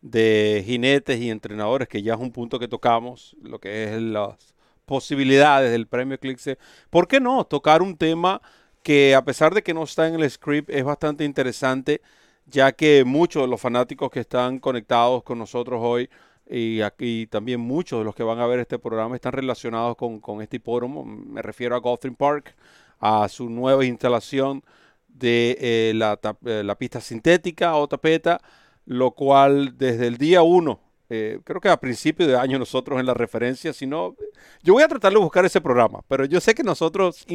[0.01, 4.56] de jinetes y entrenadores, que ya es un punto que tocamos, lo que es las
[4.87, 6.57] posibilidades del premio Eclipse,
[6.89, 8.41] ¿por qué no tocar un tema
[8.81, 12.01] que a pesar de que no está en el script es bastante interesante,
[12.45, 16.09] ya que muchos de los fanáticos que están conectados con nosotros hoy
[16.49, 20.41] y aquí también muchos de los que van a ver este programa están relacionados con,
[20.41, 21.03] este hipódromo.
[21.03, 22.55] Me refiero a Gotham Park,
[23.01, 24.63] a su nueva instalación
[25.09, 28.39] de eh, la, eh, la, pista sintética o tapeta,
[28.85, 33.05] lo cual desde el día 1 eh, creo que a principio de año nosotros en
[33.05, 34.15] la referencia, si no,
[34.61, 37.25] yo voy a tratar de buscar ese programa, pero yo sé que nosotros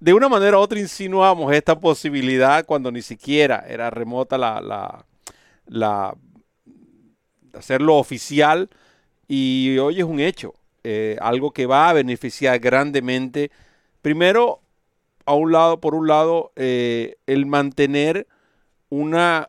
[0.00, 5.06] de una manera u otra insinuamos esta posibilidad cuando ni siquiera era remota la,
[5.66, 6.14] la,
[7.54, 8.68] hacerlo oficial
[9.28, 13.50] y hoy es un hecho, eh, algo que va a beneficiar grandemente,
[14.02, 14.60] primero,
[15.24, 18.26] a un lado, por un lado, eh, el mantener
[18.90, 19.48] una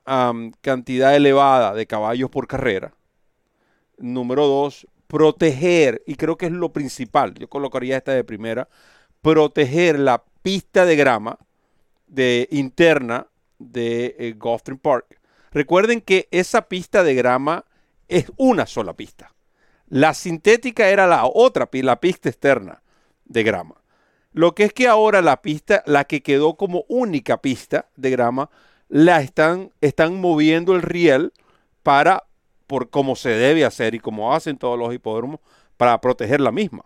[0.61, 2.93] cantidad elevada de caballos por carrera.
[3.97, 8.67] Número dos, proteger, y creo que es lo principal, yo colocaría esta de primera,
[9.21, 11.39] proteger la pista de grama
[12.07, 13.27] de interna
[13.59, 15.19] de eh, Park.
[15.51, 17.65] Recuerden que esa pista de grama
[18.07, 19.33] es una sola pista.
[19.87, 22.81] La sintética era la otra, la pista externa
[23.25, 23.75] de grama.
[24.33, 28.49] Lo que es que ahora la pista, la que quedó como única pista de grama,
[28.89, 31.31] la están, están moviendo el riel
[31.83, 32.23] para,
[32.67, 35.39] por como se debe hacer y como hacen todos los hipódromos,
[35.77, 36.85] para proteger la misma.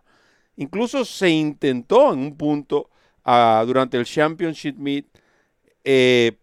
[0.55, 2.89] Incluso se intentó en un punto
[3.23, 5.05] ah, durante el Championship Meet
[5.83, 6.37] eh,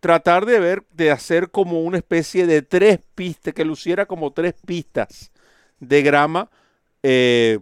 [0.00, 4.54] tratar de ver, de hacer como una especie de tres pistas, que luciera como tres
[4.64, 5.32] pistas
[5.80, 6.50] de grama,
[7.02, 7.58] eh,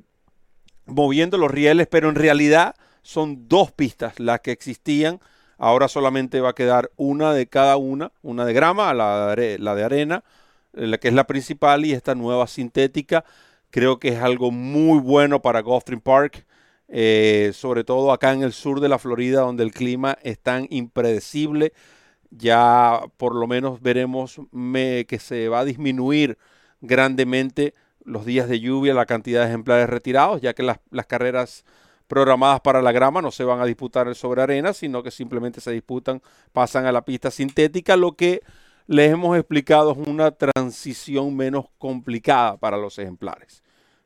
[0.86, 5.20] moviendo los rieles, pero en realidad son dos pistas las que existían.
[5.56, 9.74] Ahora solamente va a quedar una de cada una, una de grama, la de, la
[9.74, 10.24] de arena,
[10.74, 13.24] la que es la principal, y esta nueva sintética.
[13.70, 16.46] Creo que es algo muy bueno para Gulfstream Park.
[16.88, 20.66] Eh, sobre todo acá en el sur de la Florida, donde el clima es tan
[20.70, 21.72] impredecible
[22.36, 26.38] ya por lo menos veremos que se va a disminuir
[26.80, 31.64] grandemente los días de lluvia, la cantidad de ejemplares retirados, ya que las, carreras
[32.06, 35.72] programadas para la grama no se van a disputar sobre arena, sino que simplemente se
[35.72, 36.20] disputan,
[36.52, 38.42] pasan a la pista sintética, lo que
[38.86, 43.62] les hemos explicado una transición menos complicada para los ejemplares.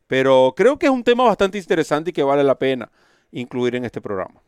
[0.06, 2.90] Pero creo que es un tema bastante interesante y que vale la pena
[3.32, 4.40] incluir en este programa.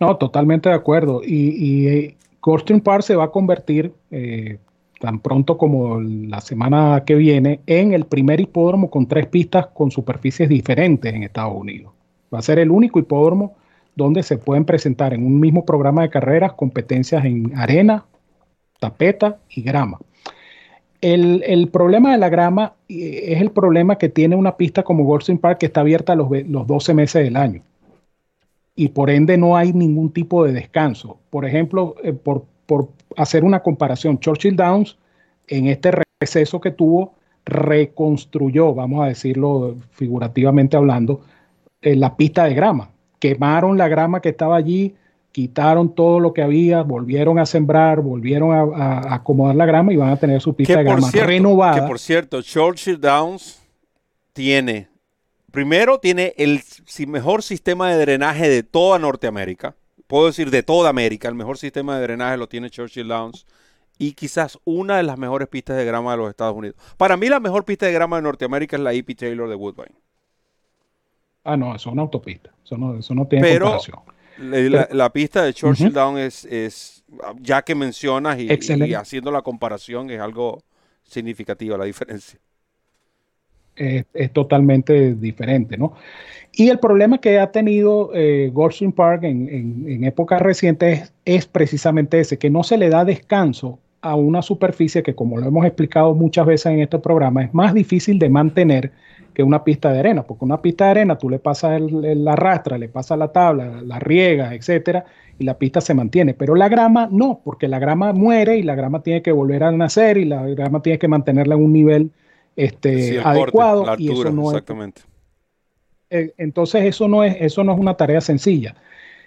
[0.00, 1.22] No, totalmente de acuerdo.
[1.24, 4.58] Y, Goldstream Park se va a convertir eh,
[5.00, 9.90] tan pronto como la semana que viene en el primer hipódromo con tres pistas con
[9.90, 11.92] superficies diferentes en Estados Unidos.
[12.32, 13.56] Va a ser el único hipódromo
[13.96, 18.06] donde se pueden presentar en un mismo programa de carreras competencias en arena,
[18.78, 19.98] tapeta y grama.
[21.00, 25.38] El, problema de la grama eh, es el problema que tiene una pista como Goldstream
[25.38, 27.62] Park que está abierta los, los 12 meses del año
[28.78, 31.18] y por ende no hay ningún tipo de descanso.
[31.30, 32.44] Por ejemplo, eh, por,
[33.16, 34.96] hacer una comparación, Churchill Downs
[35.48, 37.14] en este receso que tuvo
[37.44, 41.22] reconstruyó, vamos a decirlo figurativamente hablando,
[41.82, 42.90] eh, la pista de grama.
[43.18, 44.94] Quemaron la grama que estaba allí,
[45.38, 50.10] quitaron todo lo que había, volvieron a sembrar, volvieron a, acomodar la grama y van
[50.10, 51.80] a tener su pista de grama renovada.
[51.80, 53.62] Que por cierto, Churchill Downs
[54.32, 54.88] tiene
[55.52, 56.60] primero tiene el
[57.06, 59.76] mejor sistema de drenaje de toda Norteamérica.
[60.08, 61.28] Puedo decir de toda América.
[61.28, 63.46] El mejor sistema de drenaje lo tiene Churchill Downs.
[63.96, 66.76] Y quizás una de las mejores pistas de grama de los Estados Unidos.
[66.96, 69.14] Para mí la mejor pista de grama de Norteamérica es la E.P.
[69.14, 69.94] Taylor de Woodbine.
[71.44, 72.50] Ah, no, eso es una autopista.
[72.64, 73.98] Eso no, tiene comparación.
[74.38, 77.04] La, la, pista de Churchill Downs es,
[77.40, 80.62] ya que mencionas y, y haciendo la comparación, es algo
[81.02, 82.38] significativa la diferencia.
[83.74, 85.94] Es, totalmente diferente, ¿no?
[86.52, 89.48] Y el problema que ha tenido eh, Goldstream Park en,
[89.86, 95.04] en, épocas recientes es, precisamente ese, que no se le da descanso a una superficie
[95.04, 98.92] que, como lo hemos explicado muchas veces en este programa, es más difícil de mantener
[99.38, 102.76] que una pista de arena, porque una pista de arena tú le pasas la rastra,
[102.76, 105.04] le pasas la tabla, la riega, etcétera,
[105.38, 106.34] y la pista se mantiene.
[106.34, 109.70] Pero la grama no, porque la grama muere y la grama tiene que volver a
[109.70, 112.10] nacer y la grama tiene que mantenerla en un nivel
[112.56, 113.86] este, adecuado.
[113.96, 115.02] y eso no exactamente.
[116.10, 118.74] Eh, entonces eso no, es, eso no es una tarea sencilla.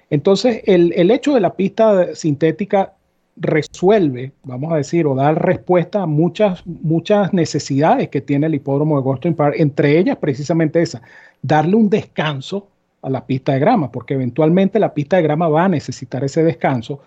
[0.09, 2.95] Entonces el, el, hecho de la pista sintética
[3.37, 8.97] resuelve, vamos a decir, o da respuesta a muchas, muchas necesidades que tiene el hipódromo
[8.97, 11.01] de Goldstream Park, entre ellas precisamente esa,
[11.41, 12.67] darle un descanso
[13.01, 16.43] a la pista de grama, porque eventualmente la pista de grama va a necesitar ese
[16.43, 17.01] descanso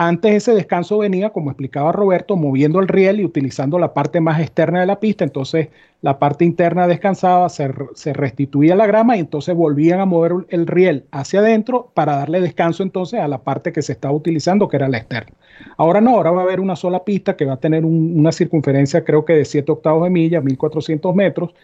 [0.00, 4.40] antes ese descanso venía, como explicaba Roberto, moviendo el riel y utilizando la parte más
[4.40, 5.24] externa de la pista.
[5.24, 5.70] Entonces
[6.02, 7.66] la parte interna descansaba, se,
[8.12, 12.84] restituía la grama y entonces volvían a mover el riel hacia adentro para darle descanso
[12.84, 15.34] entonces a la parte que se estaba utilizando, que era la externa.
[15.76, 19.02] Ahora no, ahora va a haber una sola pista que va a tener una circunferencia
[19.02, 21.54] creo que de 7 octavos de milla, 1400 metros.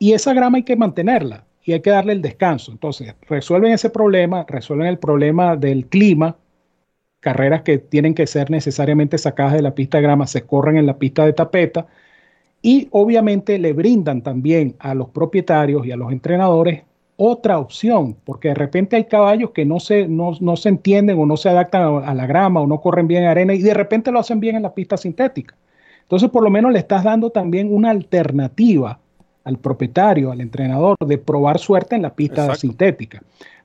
[0.00, 2.72] Y esa grama hay que mantenerla y hay que darle el descanso.
[2.72, 6.36] Entonces, resuelven ese problema, resuelven el problema del clima,
[7.22, 10.86] carreras que tienen que ser necesariamente sacadas de la pista de grama se corren en
[10.86, 11.86] la pista de tapeta
[12.60, 16.82] y obviamente le brindan también a los propietarios y a los entrenadores
[17.16, 21.36] otra opción, porque de repente hay caballos que no se, no, se entienden o no
[21.36, 24.18] se adaptan a, la grama o no corren bien en arena y de repente lo
[24.18, 25.54] hacen bien en la pista sintética.
[26.02, 28.98] Entonces, por lo menos le estás dando también una alternativa
[29.44, 33.22] al propietario, al entrenador, de probar suerte en la pista sintética.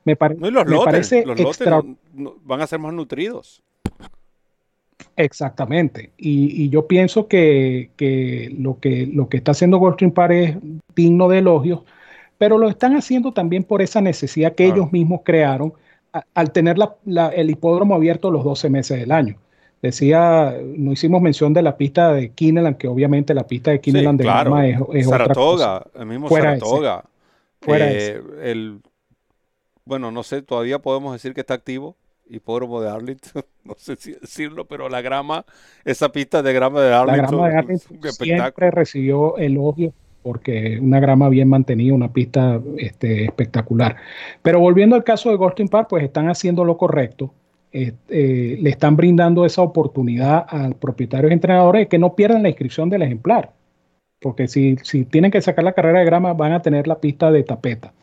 [0.07, 1.81] Me, parece extra...
[2.13, 3.61] van a ser más nutridos.
[5.17, 6.11] Exactamente.
[6.17, 7.89] Y, yo pienso que,
[8.57, 10.57] lo que lo que está haciendo Goldstream Park es
[10.95, 11.81] digno de elogios,
[12.37, 15.73] pero lo están haciendo también por esa necesidad que ellos mismos crearon
[16.33, 16.77] al tener
[17.35, 19.35] el hipódromo abierto los 12 meses del año.
[19.81, 24.21] Decía, no hicimos mención de la pista de Kineland, que obviamente la pista de Kineland
[24.21, 27.03] de es, Saratoga, el mismo Saratoga.
[27.59, 28.79] Fuera eh, el,
[29.87, 31.95] bueno, no sé, todavía podemos decir que está activo
[32.29, 35.45] hipódromo de Arlington, no sé si decirlo, pero la grama,
[35.85, 41.29] esa pista de grama de Arlington, la grama de siempre recibió elogios porque una grama
[41.29, 43.95] bien mantenida, una pista este, espectacular.
[44.41, 47.33] Pero volviendo al caso de Goldstein Park, pues están haciendo lo correcto,
[47.71, 52.43] eh, eh, le están brindando esa oportunidad al propietario y entrenadores de que no pierdan
[52.43, 53.53] la inscripción del ejemplar,
[54.19, 57.31] porque si, si tienen que sacar la carrera de grama van a tener la pista
[57.31, 57.93] de tapeta.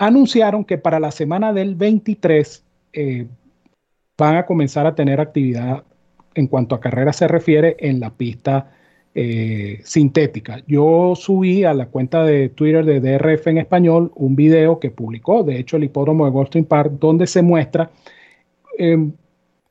[0.00, 3.26] Anunciaron que para la semana del 23 eh,
[4.16, 5.84] van a comenzar a tener actividad
[6.34, 8.72] en cuanto a carrera se refiere en la pista
[9.14, 10.62] eh, sintética.
[10.66, 15.42] Yo subí a la cuenta de Twitter de DRF en español un video que publicó,
[15.42, 17.90] de hecho, el hipódromo de Goldstein Park, donde se muestra
[18.78, 19.12] em,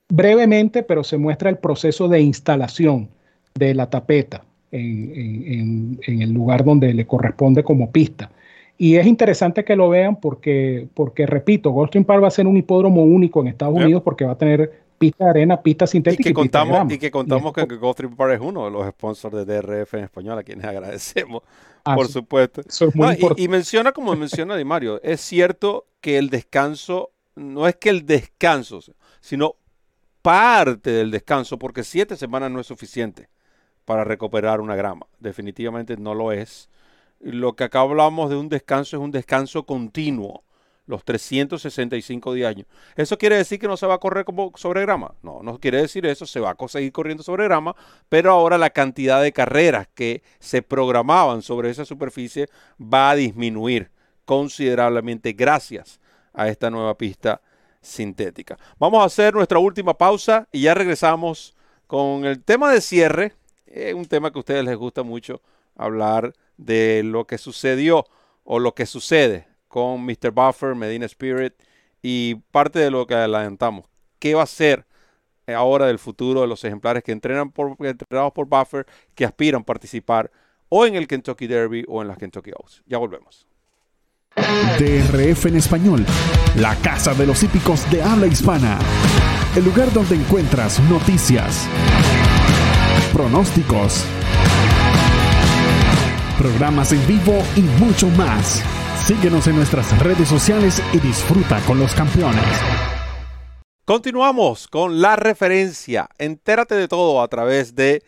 [0.09, 3.09] brevemente, pero se muestra el proceso de instalación
[3.55, 8.29] de la tapeta en, el lugar donde le corresponde como pista.
[8.81, 12.55] Y es interesante que lo vean porque, porque repito, Goldstream Park va a ser un
[12.55, 16.21] hipódromo único en Estados Unidos porque va a tener pista de arena, pista sintética.
[16.21, 19.43] Y que contamos, y, que, contamos que Goldstream Park es uno de los sponsors de
[19.43, 21.43] DRF en español, a quienes agradecemos,
[21.83, 22.61] ah, por supuesto.
[23.35, 27.89] y, y, menciona, como menciona Di Mario, es cierto que el descanso, no es que
[27.89, 28.79] el descanso,
[29.19, 29.55] sino
[30.21, 33.27] parte del descanso, porque siete semanas no es suficiente
[33.83, 35.05] para recuperar una grama.
[35.19, 36.69] Definitivamente no lo es
[37.19, 40.43] lo que acá hablamos de un descanso es un descanso continuo,
[40.89, 42.65] los 365 días año.
[42.95, 45.13] ¿Eso quiere decir que no se va a correr como sobre grama?
[45.21, 47.75] No, no quiere decir eso, se va a seguir corriendo sobre grama,
[48.09, 52.47] pero ahora la cantidad de carreras que se programaban sobre esa superficie
[52.81, 53.91] va a disminuir
[54.25, 55.99] considerablemente gracias
[56.33, 57.39] a esta nueva pista
[57.81, 58.57] sintética.
[58.79, 61.55] Vamos a hacer nuestra última pausa y ya regresamos
[61.85, 63.33] con el tema de cierre,
[63.67, 65.41] es un tema que a ustedes les gusta mucho
[65.75, 68.05] hablar de lo que sucedió
[68.43, 70.31] o lo que sucede con Mr.
[70.31, 71.53] Buffer, Medina Spirit
[72.01, 73.85] y parte de lo que adelantamos.
[74.19, 74.85] ¿Qué va a ser
[75.47, 78.85] ahora del futuro de los ejemplares que entrenan por, entrenados por Buffer,
[79.15, 80.29] que aspiran a participar
[80.67, 82.83] o en el Kentucky Derby o en las Kentucky Oaks?
[82.85, 83.47] Ya volvemos.
[84.77, 86.05] DRF en español,
[86.55, 88.79] la casa de los hípicos de habla hispana.
[89.55, 91.67] El lugar donde encuentras noticias,
[93.11, 94.05] pronósticos
[96.39, 98.63] programas en vivo y mucho más.
[99.05, 102.45] Síguenos en nuestras redes sociales y disfruta con los campeones.
[103.83, 106.07] Continuamos con la referencia.
[106.17, 108.03] Entérate de todo a través de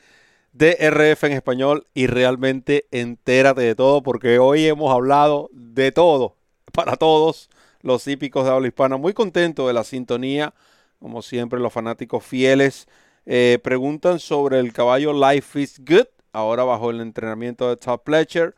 [0.54, 6.38] DRF en español y realmente entérate de todo porque hoy hemos hablado de todo
[6.72, 7.50] para todos
[7.82, 8.96] los hípicos de habla hispana.
[8.96, 10.54] Muy contento de la sintonía,
[11.00, 12.88] como siempre los fanáticos fieles
[13.26, 18.56] eh, preguntan sobre el caballo Life is Good ahora bajo el entrenamiento de Top Pletcher.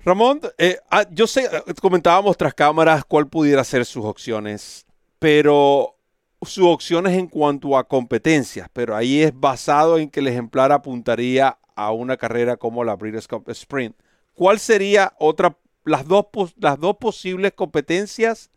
[0.00, 1.48] Ramón, eh, ah, yo sé,
[1.80, 4.86] comentábamos tras cámaras cuál pudiera ser sus opciones,
[5.18, 5.96] pero
[6.42, 11.58] sus opciones en cuanto a competencias, pero ahí es basado en que el ejemplar apuntaría
[11.74, 13.96] a una carrera como la Breeders' Cup Sprint.
[14.34, 16.26] ¿Cuál sería otra, las dos,
[16.58, 18.50] las dos posibles competencias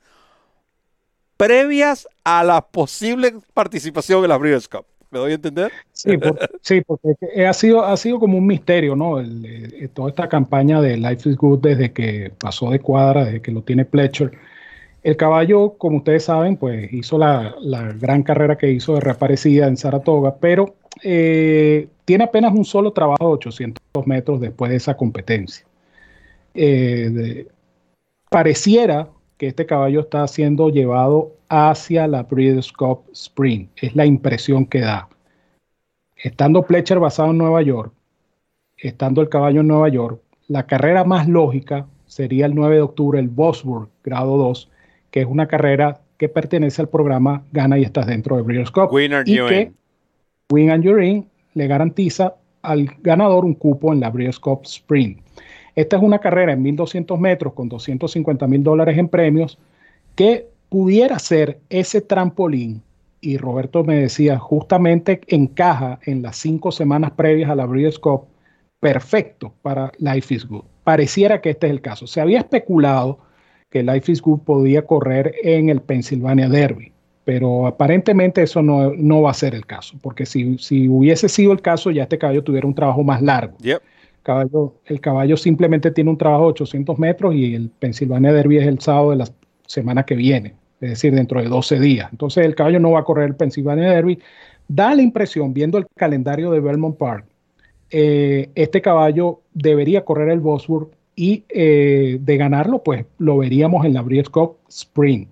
[1.37, 4.85] previas a la posible participación en la Breeders' Cup?
[5.11, 5.71] ¿Me doy a entender?
[5.91, 6.11] Sí,
[6.61, 9.17] sí porque ha sido, ha sido como un misterio, ¿no?
[9.93, 13.61] Toda esta campaña de Life is Good desde que pasó de cuadra, desde que lo
[13.61, 14.31] tiene Pletcher.
[15.03, 17.55] El caballo, como ustedes saben, pues hizo la,
[17.99, 23.27] gran carrera que hizo de reaparecida en Saratoga, pero eh, tiene apenas un solo trabajo
[23.27, 25.65] de 800 metros después de esa competencia.
[26.53, 27.47] Eh,
[28.29, 29.09] pareciera
[29.41, 33.69] que este caballo está siendo llevado hacia la Breeders' Cup Spring.
[33.75, 35.09] Es la impresión que da.
[36.15, 37.91] Estando Pletcher basado en Nueva York,
[38.77, 43.19] estando el caballo en Nueva York, la carrera más lógica sería el 9 de octubre
[43.19, 44.69] el Bosworth grado 2,
[45.09, 48.91] que es una carrera que pertenece al programa Gana y estás dentro de Breeders' Cup.
[49.25, 49.71] y que
[50.51, 51.23] Win and You're
[51.55, 55.17] le garantiza al ganador un cupo en la Breeders' Cup Spring.
[55.81, 59.57] Esta es una carrera en 1200 metros con 250 mil dólares en premios
[60.15, 62.83] que pudiera ser ese trampolín
[63.19, 68.25] y Roberto me decía, justamente encaja en las cinco semanas previas a la Breeders' Cup,
[68.79, 70.65] perfecto para Life is Good.
[70.83, 72.05] Pareciera que este es el caso.
[72.05, 73.17] Se había especulado
[73.71, 76.91] que Life is Good podía correr en el Pennsylvania Derby,
[77.25, 81.53] pero aparentemente eso no, no va a ser el caso, porque si, si, hubiese sido
[81.53, 83.57] el caso, ya este caballo tuviera un trabajo más largo.
[84.23, 88.67] Caballo, el caballo simplemente tiene un trabajo de 800 metros y el Pennsylvania Derby es
[88.67, 89.27] el sábado de la
[89.65, 92.09] semana que viene es decir, dentro de 12 días.
[92.11, 94.19] Entonces el caballo no va a correr el Pennsylvania Derby.
[94.67, 97.25] Da la impresión, viendo el calendario de Belmont Park,
[97.91, 103.93] eh, este caballo debería correr el Bosworth y eh, de ganarlo, pues lo veríamos en
[103.93, 105.27] la Breeders' Cup Spring.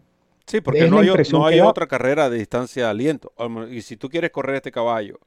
[0.45, 3.31] Sí, porque no hay, otra carrera de distancia de aliento.
[3.71, 5.19] Y si tú quieres correr este caballo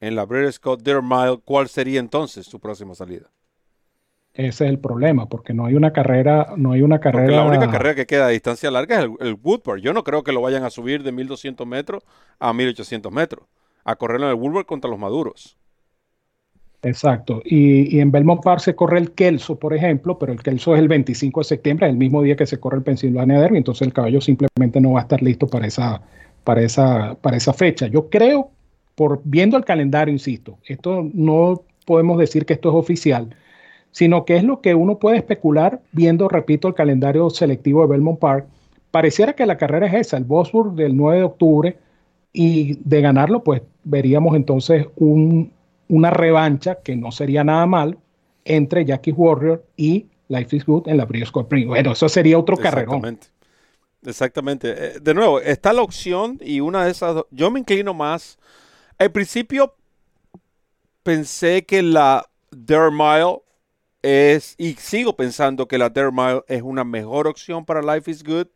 [0.00, 3.30] en la Deer Mile, ¿cuál sería entonces su próxima salida?
[4.32, 7.32] Ese es el problema, porque no hay una carrera, no hay una carrera.
[7.32, 9.80] la única carrera que queda a distancia larga es el, Woodward.
[9.80, 12.04] Yo no creo que lo vayan a subir de 1200 metros
[12.38, 13.44] a 1800 metros,
[13.84, 15.58] a correr en el Woodward contra los maduros.
[16.82, 17.42] Exacto.
[17.44, 20.88] Y, en Belmont Park se corre el Kelso, por ejemplo, pero el Kelso es el
[20.88, 24.20] 25 de septiembre, el mismo día que se corre el Pennsylvania Derby, entonces el caballo
[24.20, 26.00] simplemente no va a estar listo para esa,
[26.44, 27.88] para esa, para esa fecha.
[27.88, 28.52] Yo creo,
[29.00, 33.34] por viendo el calendario, insisto, esto no podemos decir que esto es oficial,
[33.92, 38.18] sino que es lo que uno puede especular viendo, repito, el calendario selectivo de Belmont
[38.18, 38.44] Park.
[38.90, 41.78] Pareciera que la carrera es esa, el Bosworth del 9 de octubre,
[42.34, 47.96] y de ganarlo, pues veríamos entonces una revancha que no sería nada mal
[48.44, 52.58] entre Jackie Warrior y Life is Good en la Breeders' Cup Bueno, eso sería otro
[52.58, 53.18] carrerón.
[54.04, 54.74] Exactamente.
[54.76, 58.38] Eh, de nuevo, está la opción y una de esas, yo me inclino más.
[59.00, 59.76] Al principio
[61.02, 63.40] pensé que la Mile
[64.02, 68.48] es, y sigo pensando que la Mile es una mejor opción para Life is Good,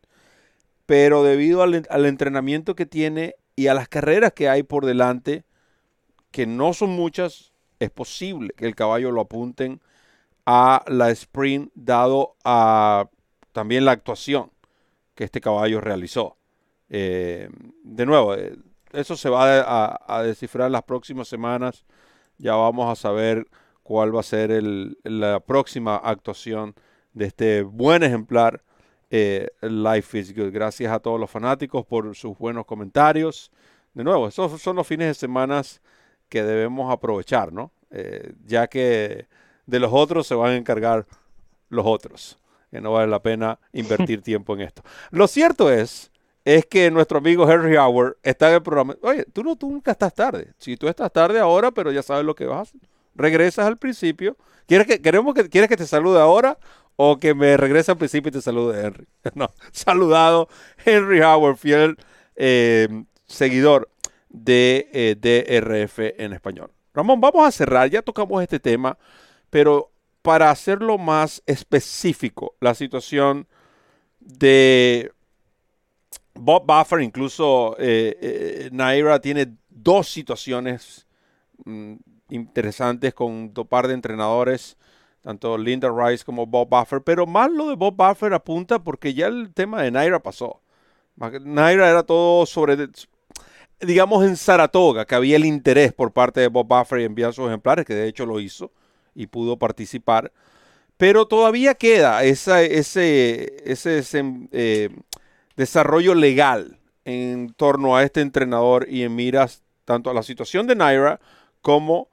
[0.85, 5.45] pero debido al, entrenamiento que tiene y a las carreras que hay por delante,
[6.31, 9.81] que no son muchas, es posible que el caballo lo apunten
[10.45, 13.09] a la sprint, dado a
[13.53, 14.51] también la actuación
[15.15, 16.37] que este caballo realizó.
[16.91, 17.49] Eh,
[17.83, 18.59] de nuevo, eh,
[18.95, 21.85] eso se va a, a, descifrar las próximas semanas.
[22.39, 23.47] Ya vamos a saber
[23.83, 24.63] cuál va a ser
[25.05, 26.75] la próxima actuación
[27.13, 28.63] de este buen ejemplar
[29.17, 30.53] eh, Life is Good.
[30.53, 33.53] Gracias a todos los fanáticos por sus buenos comentarios.
[33.93, 35.63] De nuevo, esos son los fines de semana
[36.29, 37.71] que debemos aprovechar, ¿no?
[37.93, 39.29] Eh, ya que
[39.67, 41.07] de los otros se van a encargar
[41.69, 42.39] los otros,
[42.73, 44.83] que no vale la pena invertir tiempo en esto.
[45.13, 46.11] Lo cierto es,
[46.45, 48.97] es que nuestro amigo Henry Howard está en el programa.
[49.03, 50.53] Oye, tú, no, tú nunca estás tarde.
[50.59, 52.81] Si tú estás tarde ahora, pero ya sabes lo que vas a hacer
[53.15, 54.37] regresas al principio.
[54.67, 56.59] ¿Quieres que, queremos que, ¿Quieres que te salude ahora
[56.97, 59.07] o que me regrese al principio y te salude Henry?
[59.35, 60.49] No, saludado
[60.85, 61.97] Henry Howard, fiel
[62.37, 62.89] eh,
[63.27, 63.89] seguidor
[64.29, 66.71] de eh, DRF en español.
[66.93, 68.99] Ramón, vamos a cerrar, ya tocamos este tema,
[69.51, 69.91] pero
[70.23, 73.47] para hacerlo más específico, la situación
[74.21, 75.13] de
[76.35, 81.07] Bob Buffer, incluso eh, Naira tiene dos situaciones
[81.65, 81.95] mm,
[82.31, 84.77] interesantes con un par de entrenadores,
[85.23, 89.27] tanto Linda Rice como Bob Buffer, pero más lo de Bob Buffer apunta porque ya
[89.27, 90.61] el tema de Naira pasó.
[91.17, 92.89] Naira era todo sobre,
[93.81, 97.47] digamos, en Saratoga, que había el interés por parte de Bob Buffer y enviar sus
[97.47, 98.73] ejemplares, que de hecho lo hizo
[99.15, 100.33] y pudo participar.
[100.97, 104.03] Pero todavía queda esa, ese, ese,
[104.53, 104.91] eh,
[105.57, 110.77] desarrollo legal en torno a este entrenador y en miras tanto a la situación de
[110.77, 111.21] Naira
[111.61, 112.09] como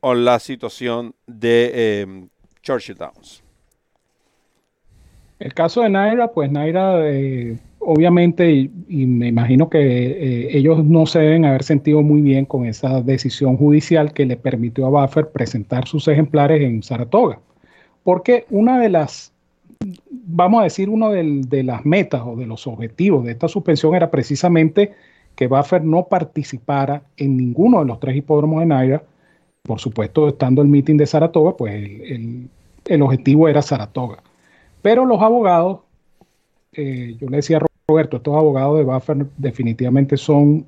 [0.00, 2.26] o la situación de eh,
[2.62, 3.42] Churchill Downs?
[5.38, 11.04] El caso de Naira, pues Naira, eh, obviamente, y, me imagino que eh, ellos no
[11.04, 15.30] se deben haber sentido muy bien con esa decisión judicial que le permitió a Buffer
[15.30, 17.40] presentar sus ejemplares en Saratoga.
[18.04, 19.31] Porque una de las,
[20.24, 24.10] vamos a decir, una de las metas o de los objetivos de esta suspensión era
[24.10, 24.94] precisamente
[25.34, 29.02] que Buffer no participara en ninguno de los tres hipódromos de Naira
[29.62, 34.22] por supuesto, estando el meeting de Saratoga, pues el, objetivo era Saratoga.
[34.82, 35.80] Pero los abogados,
[36.72, 40.66] eh, yo le decía a Roberto, estos abogados de Buffer definitivamente son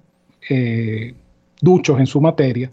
[0.48, 1.14] eh,
[1.60, 2.70] duchos en su materia,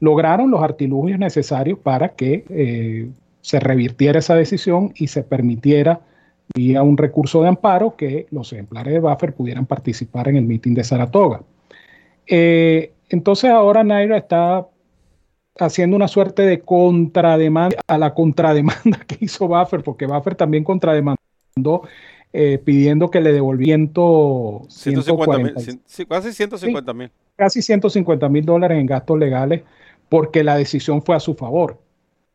[0.00, 3.08] lograron los artilugios necesarios para que eh,
[3.40, 6.00] se revirtiera esa decisión y se permitiera,
[6.54, 10.74] vía un recurso de amparo, que los ejemplares de Buffer pudieran participar en el meeting
[10.74, 11.42] de Saratoga.
[12.26, 14.66] entonces ahora Naira está
[15.58, 21.18] haciendo una suerte de contrademanda a la contrademanda que hizo Buffer, porque Buffer también contrademandó
[22.32, 23.90] eh, pidiendo que le devolvieran
[24.68, 25.54] 150 mil,
[26.06, 27.10] casi 150 mil.
[27.36, 29.62] casi 150 mil dólares en gastos legales
[30.10, 31.80] porque la decisión fue a su favor.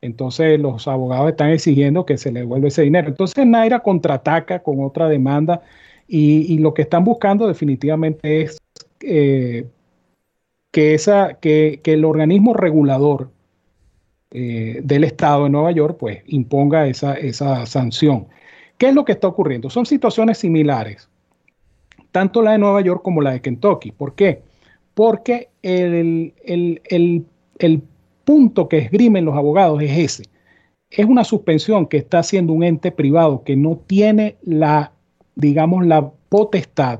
[0.04, 3.08] Entonces los abogados están exigiendo que se le devuelva ese dinero.
[3.08, 5.62] Entonces Naira contraataca con otra demanda
[6.08, 8.58] y, lo que están buscando definitivamente es
[9.00, 9.66] eh,
[10.72, 13.32] que, esa, que, el organismo regulador
[14.32, 18.28] eh, del Estado de Nueva York pues imponga esa, esa sanción.
[18.78, 19.70] ¿Qué es lo que está ocurriendo?
[19.70, 21.10] Son situaciones similares,
[22.12, 23.92] tanto la de Nueva York como la de Kentucky.
[23.92, 24.42] ¿Por qué?
[24.94, 27.82] Porque el, el
[28.24, 30.24] punto que esgrimen los abogados es ese.
[30.90, 34.94] Es una suspensión que está haciendo un ente privado que no tiene la,
[35.36, 37.00] digamos, la potestad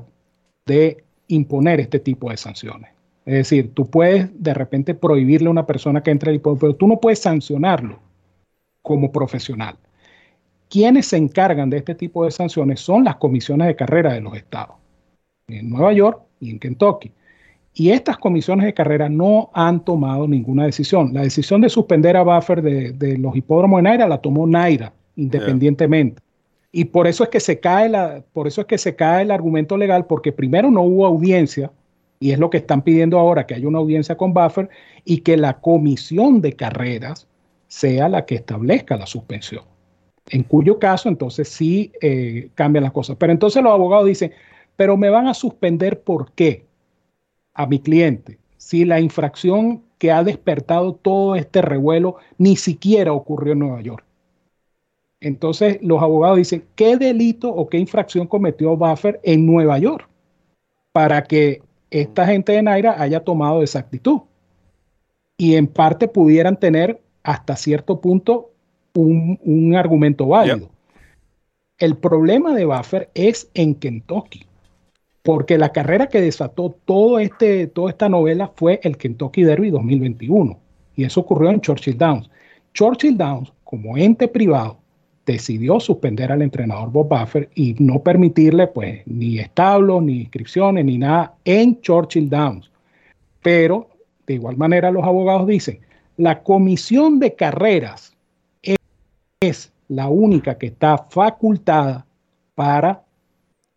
[0.66, 2.90] de imponer este tipo de sanciones.
[3.24, 7.00] Es decir, tú puedes de repente prohibirle a una persona que entre, pero tú no
[7.00, 7.98] puedes sancionarlo
[8.82, 9.76] como profesional.
[10.68, 14.36] Quienes se encargan de este tipo de sanciones son las comisiones de carrera de los
[14.36, 14.76] estados,
[15.48, 17.12] en Nueva York y en Kentucky.
[17.74, 21.12] Y estas comisiones de carrera no han tomado ninguna decisión.
[21.12, 26.22] La decisión de suspender a Buffer de, los hipódromos de Naira la tomó Naira independientemente.
[26.72, 29.30] Y por eso es que se cae la, por eso es que se cae el
[29.30, 31.70] argumento legal, porque primero no hubo audiencia,
[32.18, 34.68] y es lo que están pidiendo ahora, que haya una audiencia con Buffer
[35.04, 37.28] y que la comisión de carreras
[37.68, 39.64] sea la que establezca la suspensión.
[40.30, 43.16] En cuyo caso, entonces sí eh, cambian las cosas.
[43.18, 44.32] Pero entonces los abogados dicen,
[44.76, 46.63] pero me van a suspender ¿por qué?
[47.54, 53.52] A mi cliente si la infracción que ha despertado todo este revuelo ni siquiera ocurrió
[53.52, 54.04] en Nueva York.
[55.20, 60.08] Entonces los abogados dicen, ¿qué delito o qué infracción cometió Buffer en Nueva York
[60.92, 64.22] para que esta gente de Naira haya tomado esa actitud?
[65.36, 68.50] Y en parte pudieran tener hasta cierto punto
[68.94, 70.70] un, argumento válido.
[71.76, 74.46] El problema de Buffer es en Kentucky
[75.24, 80.58] porque la carrera que desató todo este, toda esta novela fue el Kentucky Derby 2021,
[80.96, 82.30] y eso ocurrió en Churchill Downs.
[82.74, 84.76] Churchill Downs, como ente privado,
[85.24, 90.98] decidió suspender al entrenador Bob Buffer y no permitirle pues ni establos, ni inscripciones, ni
[90.98, 92.70] nada en Churchill Downs.
[93.42, 93.88] Pero
[94.26, 95.80] de igual manera los abogados dicen,
[96.18, 98.14] la comisión de carreras
[99.40, 102.04] es la única que está facultada
[102.54, 103.03] para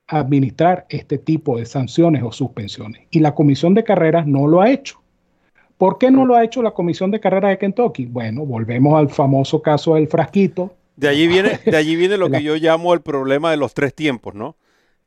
[0.07, 3.03] administrar este tipo de sanciones o suspensiones.
[3.11, 5.01] Y la comisión de carreras no lo ha hecho.
[5.77, 8.05] ¿Por qué no lo ha hecho la comisión de carreras de Kentucky?
[8.05, 10.73] Bueno, volvemos al famoso caso del frasquito.
[10.95, 13.93] De allí viene, de allí viene lo que yo llamo el problema de los tres
[13.93, 14.55] tiempos, ¿no?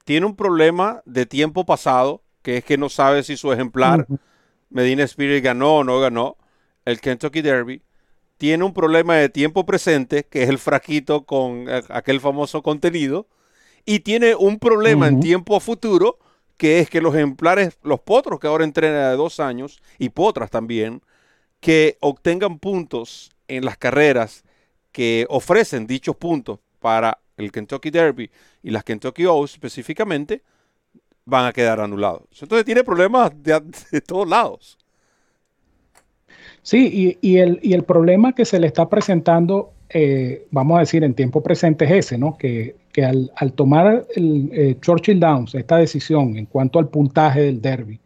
[0.05, 4.07] Tiene un problema de tiempo pasado, que es que no sabe si su ejemplar
[4.71, 6.37] Medina Spirit ganó o no ganó
[6.85, 7.83] el Kentucky Derby.
[8.39, 13.27] Tiene un problema de tiempo presente, que es el frasquito con eh, aquel famoso contenido
[13.85, 16.19] y tiene un problema en tiempo futuro,
[16.57, 20.51] que es que los ejemplares, los potros que ahora entrenan de dos años, y potras
[20.51, 21.03] también,
[21.61, 24.45] que obtengan puntos en las carreras
[24.93, 28.31] que ofrecen dichos puntos para el Kentucky Derby
[28.63, 30.43] y las Kentucky Oaks específicamente,
[31.25, 32.29] van a quedar anulados.
[32.41, 34.77] Entonces tiene problemas de, todos lados.
[36.63, 41.05] Sí, y, el, y, el, problema que se le está presentando, eh, vamos a decir,
[41.05, 42.37] en tiempo presente es ese, ¿no?
[42.37, 47.61] Que que al, tomar el eh, Churchill Downs esta decisión en cuanto al puntaje del
[47.61, 48.01] derby,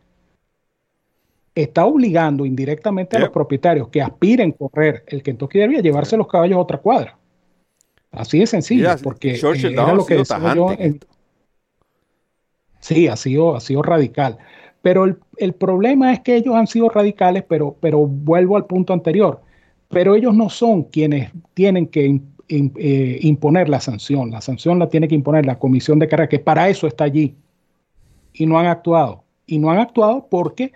[1.54, 6.16] está obligando indirectamente a los propietarios que aspiren a correr el Kentucky Derby a llevarse
[6.16, 7.16] los caballos a otra cuadra.
[8.10, 10.68] Así de sencillo, porque eh, era lo que decía yo.
[12.80, 14.38] sí, ha sido, ha sido radical.
[14.82, 15.04] Pero
[15.36, 19.40] el, problema es que ellos han sido radicales, pero, pero vuelvo al punto anterior.
[19.88, 24.30] Pero ellos no son quienes tienen que eh, imponer la sanción.
[24.30, 27.36] La sanción la tiene que imponer la comisión de carrera, que para eso está allí.
[28.32, 29.24] Y no han actuado.
[29.46, 30.72] Y no han actuado porque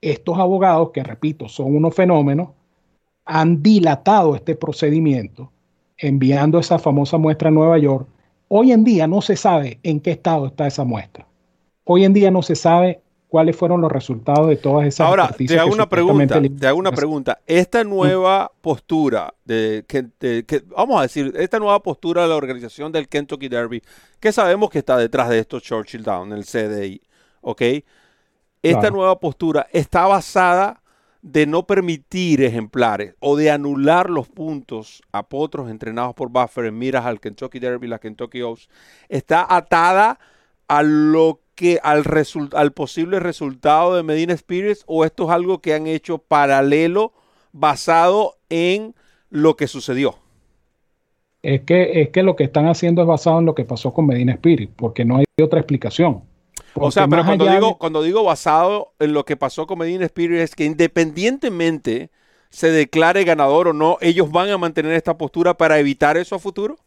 [0.00, 2.50] estos abogados, que repito, son unos fenómenos,
[3.24, 5.52] han dilatado este procedimiento
[5.98, 8.08] enviando esa famosa muestra a Nueva York.
[8.48, 11.26] Hoy en día no se sabe en qué estado está esa muestra.
[11.84, 13.01] Hoy en día no se sabe
[13.32, 16.92] cuáles fueron los resultados de todas esas Ahora, te hago una pregunta, te hago una
[16.92, 17.38] pregunta.
[17.46, 23.08] Esta nueva postura de, que, vamos a decir, esta nueva postura de la organización del
[23.08, 23.82] Kentucky Derby,
[24.20, 27.00] que sabemos que está detrás de esto Churchill Down, el CDI,
[27.40, 27.62] ¿ok?
[28.62, 30.82] Esta nueva postura está basada
[31.22, 36.76] de no permitir ejemplares o de anular los puntos a potros entrenados por Buffer en
[36.76, 38.68] miras al Kentucky Derby, la Kentucky Oaks,
[39.08, 40.18] está atada
[40.72, 42.02] a lo que al,
[42.54, 47.12] al posible resultado de Medina Spirits o esto es algo que han hecho paralelo
[47.52, 48.94] basado en
[49.28, 50.16] lo que sucedió?
[51.42, 54.06] Es que, es que lo que están haciendo es basado en lo que pasó con
[54.06, 56.22] Medina Spirit, porque no hay otra explicación.
[56.72, 60.38] o sea, pero cuando digo, cuando digo basado en lo que pasó con Medina Spirit
[60.38, 62.10] es que independientemente
[62.48, 66.38] se declare ganador o no, ellos van a mantener esta postura para evitar eso a
[66.38, 66.78] futuro.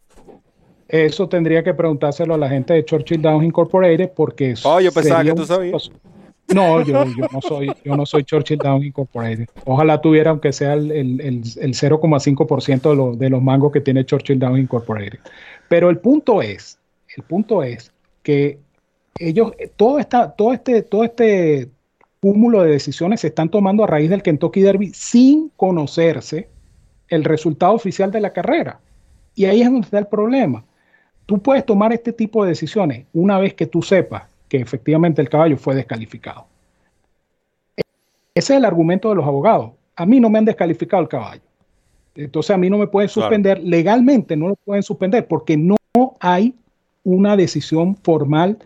[0.87, 4.53] Eso tendría que preguntárselo a la gente de Churchill Downs Incorporated porque...
[4.63, 5.89] Oh, yo pensaba que tú sabías.
[6.53, 9.47] No, yo, no soy, yo no soy Churchill Downs Incorporated.
[9.65, 14.05] Ojalá tuviera, aunque sea el, el, el, 0,5% de, los, de los mangos que tiene
[14.05, 15.19] Churchill Downs Incorporated.
[15.69, 16.77] Pero el punto es,
[17.17, 17.91] el punto es
[18.21, 18.59] que
[19.17, 21.69] ellos, todo, esta, todo, este, todo este
[22.19, 26.49] cúmulo de decisiones se están tomando a raíz del Kentucky Derby sin conocerse
[27.07, 28.79] el resultado oficial de la carrera.
[29.33, 30.63] Y ahí es donde está el problema.
[31.25, 35.29] Tú puedes tomar este tipo de decisiones una vez que tú sepas que efectivamente el
[35.29, 36.45] caballo fue descalificado.
[38.35, 39.71] Ese es el argumento de los abogados.
[39.95, 41.41] A mí no me han descalificado el caballo.
[42.15, 45.75] Entonces a mí no me pueden suspender, legalmente no lo pueden suspender porque no
[46.19, 46.53] hay
[47.03, 48.57] una decisión formal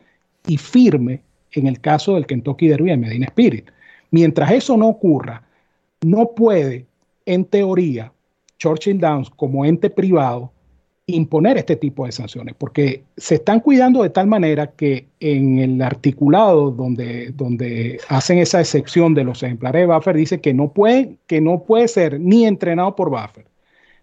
[0.48, 1.22] y firme
[1.52, 3.69] en el caso del Kentucky Derby de Medina Spirit.
[4.11, 5.44] Mientras eso no ocurra,
[6.02, 6.86] no puede,
[7.26, 8.11] en teoría,
[8.57, 10.52] Churchill Downs como ente privado
[11.15, 15.81] imponer este tipo de sanciones, porque se están cuidando de tal manera que en el
[15.81, 21.18] articulado donde, donde hacen esa excepción de los ejemplares de Buffer, dice que no, puede,
[21.27, 23.45] que no puede ser ni entrenado por Buffer,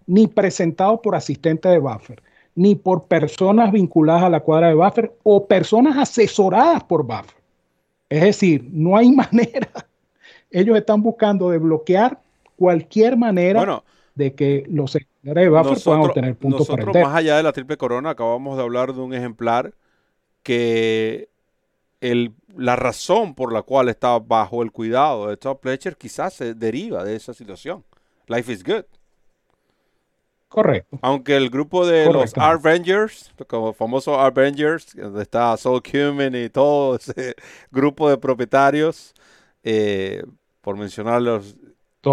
[0.07, 2.23] ni presentado por asistente de Buffer,
[2.55, 7.37] ni por personas vinculadas a la cuadra de Buffer o personas asesoradas por Buffer.
[8.09, 9.71] Es decir, no hay manera.
[10.51, 12.21] Ellos están buscando de bloquear
[12.57, 13.83] cualquier manera
[14.15, 14.97] de que los
[15.35, 18.95] de Buffer puedan obtener puntos nosotros, más allá de la triple corona, acabamos de hablar
[18.95, 19.75] de un ejemplar
[20.43, 21.29] que
[22.01, 26.55] el, la razón por la cual está bajo el cuidado de Top Pletcher quizás se
[26.55, 27.85] deriva de esa situación.
[28.29, 28.85] Life is good.
[30.49, 30.99] Correcto.
[31.03, 36.97] Aunque el grupo de los Avengers, como famoso Avengers, donde está Soul Cumin y todo
[36.97, 37.35] ese
[37.71, 39.13] grupo de propietarios,
[39.65, 40.23] eh,
[40.61, 41.57] por mencionarlos,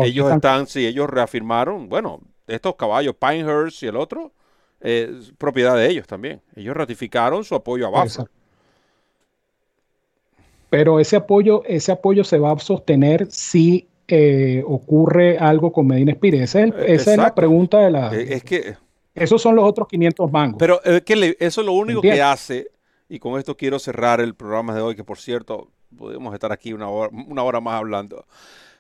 [0.01, 2.19] ellos están, sí, ellos reafirmaron, bueno,
[2.53, 4.31] estos caballos, Pinehurst y el otro,
[4.79, 6.41] es propiedad de ellos también.
[6.55, 8.25] Ellos ratificaron su apoyo a Buffer.
[10.69, 16.11] Pero ese apoyo, ese apoyo se va a sostener si eh, ocurre algo con Medina
[16.11, 16.41] Spirit.
[16.41, 18.13] Esa es, la pregunta de la.
[18.13, 18.75] Eh, es que.
[19.15, 20.57] Esos son los otros 500 mangos.
[20.57, 22.71] Pero que eso es lo único que hace,
[23.07, 26.73] y con esto quiero cerrar el programa de hoy, que por cierto, podemos estar aquí
[26.73, 28.25] una hora, una hora más hablando.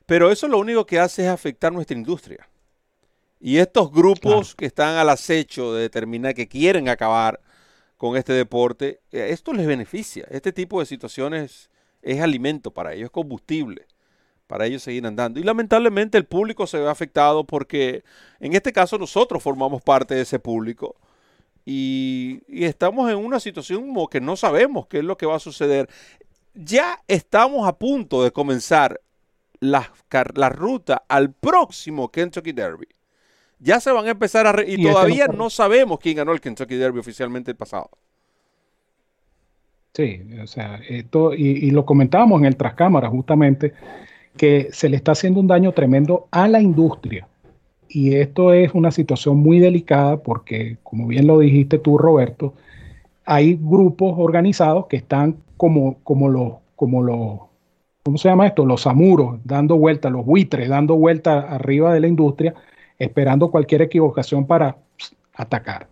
[0.07, 2.49] Pero eso lo único que hace es afectar nuestra industria.
[3.45, 7.41] Y estos grupos que están al acecho de determinar que quieren acabar
[7.97, 10.25] con este deporte, eh, esto les beneficia.
[10.29, 11.69] Este tipo de situaciones
[12.01, 13.85] es alimento para ellos, es combustible
[14.47, 15.41] para ellos seguir andando.
[15.41, 18.05] Y lamentablemente el público se ve afectado porque
[18.39, 20.95] en este caso nosotros formamos parte de ese público.
[21.65, 25.39] Y, estamos en una situación como que no sabemos qué es lo que va a
[25.39, 25.89] suceder.
[26.53, 29.01] Ya estamos a punto de comenzar
[29.59, 29.91] la,
[30.35, 32.87] la ruta al próximo Kentucky Derby.
[33.63, 34.61] Ya se van a empezar a...
[34.61, 37.89] y, todavía no, sabemos quién ganó el Kentucky Derby oficialmente el pasado.
[39.93, 43.73] Sí, o sea, esto, y, lo comentábamos en el Trascámara justamente,
[44.35, 47.27] que se le está haciendo un daño tremendo a la industria.
[47.87, 52.55] Y esto es una situación muy delicada porque, como bien lo dijiste tú, Roberto,
[53.23, 57.39] hay grupos organizados que están como, como los, como los,
[58.01, 58.65] ¿cómo se llama esto?
[58.65, 62.55] Los amuros, dando vuelta, los buitres, dando vuelta arriba de la industria,
[63.03, 64.77] esperando cualquier equivocación para
[65.35, 65.87] atacar.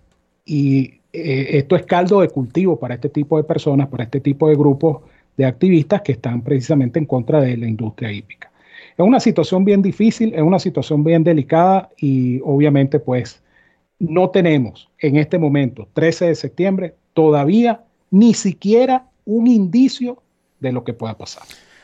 [0.45, 4.47] Y eh, esto es caldo de cultivo para este tipo de personas, para este tipo
[4.47, 5.01] de grupos
[5.37, 8.51] de activistas que están precisamente en contra de la industria hípica.
[8.97, 13.41] Es una situación bien difícil, es una situación bien delicada y obviamente pues
[13.99, 20.21] no tenemos en este momento, 13 de septiembre, todavía ni siquiera un indicio
[20.59, 21.43] de lo que pueda pasar.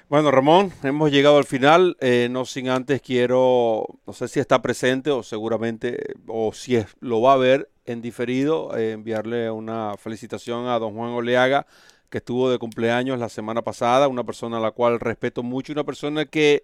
[0.09, 1.97] Bueno, Ramón, hemos llegado al final.
[1.99, 6.87] Eh, no sin antes quiero, no sé si está presente o seguramente, o si es,
[7.01, 11.67] lo va a ver en diferido, eh, enviarle una felicitación a don Juan Oleaga,
[12.09, 15.83] que estuvo de cumpleaños la semana pasada, una persona a la cual respeto mucho, una
[15.83, 16.63] persona que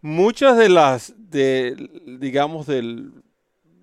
[0.00, 1.76] muchas de las, de,
[2.18, 3.10] digamos, de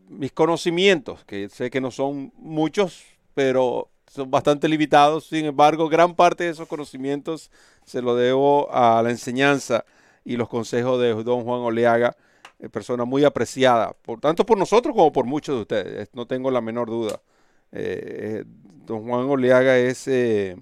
[0.08, 3.04] mis conocimientos, que sé que no son muchos,
[3.36, 7.52] pero son bastante limitados, sin embargo, gran parte de esos conocimientos
[7.86, 9.86] se lo debo a la enseñanza
[10.26, 12.16] y los consejos de don Juan Oleaga,
[12.60, 16.52] eh, persona muy apreciada, por tanto por nosotros como por muchos de ustedes, no tengo
[16.52, 17.22] la menor duda.
[17.72, 20.58] Eh, don Juan Oleaga es eh,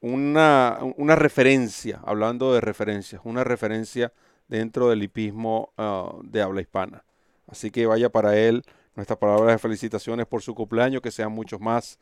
[0.00, 4.12] una, una, referencia, hablando de referencias, una referencia
[4.48, 7.04] dentro del hipismo ah, de habla hispana.
[7.46, 8.62] Así que vaya para él
[8.94, 11.98] nuestras palabras de felicitaciones por su cumpleaños, que sean muchos más.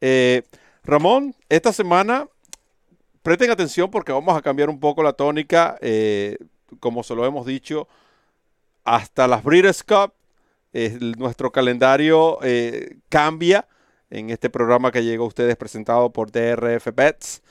[0.00, 0.42] Eh,
[0.84, 2.28] Ramón, esta semana
[3.22, 6.38] presten atención porque vamos a cambiar un poco la tónica, eh,
[6.80, 7.88] como se lo hemos dicho,
[8.84, 10.12] hasta las Breeders' Cup.
[11.18, 13.66] nuestro calendario eh, cambia
[14.08, 17.42] en este programa que llega a ustedes presentado por DRF Bets.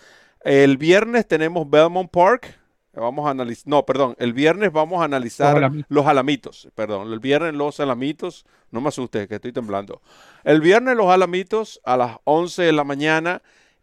[0.42, 2.60] El viernes tenemos Belmont Park.
[2.94, 6.70] Vamos a analizar, no, perdón, el viernes vamos a analizar los, alamitos.
[6.74, 10.02] Perdón, el viernes los alamitos, no me asuste que estoy temblando.
[10.44, 13.42] El viernes los alamitos a las 11 de la mañana.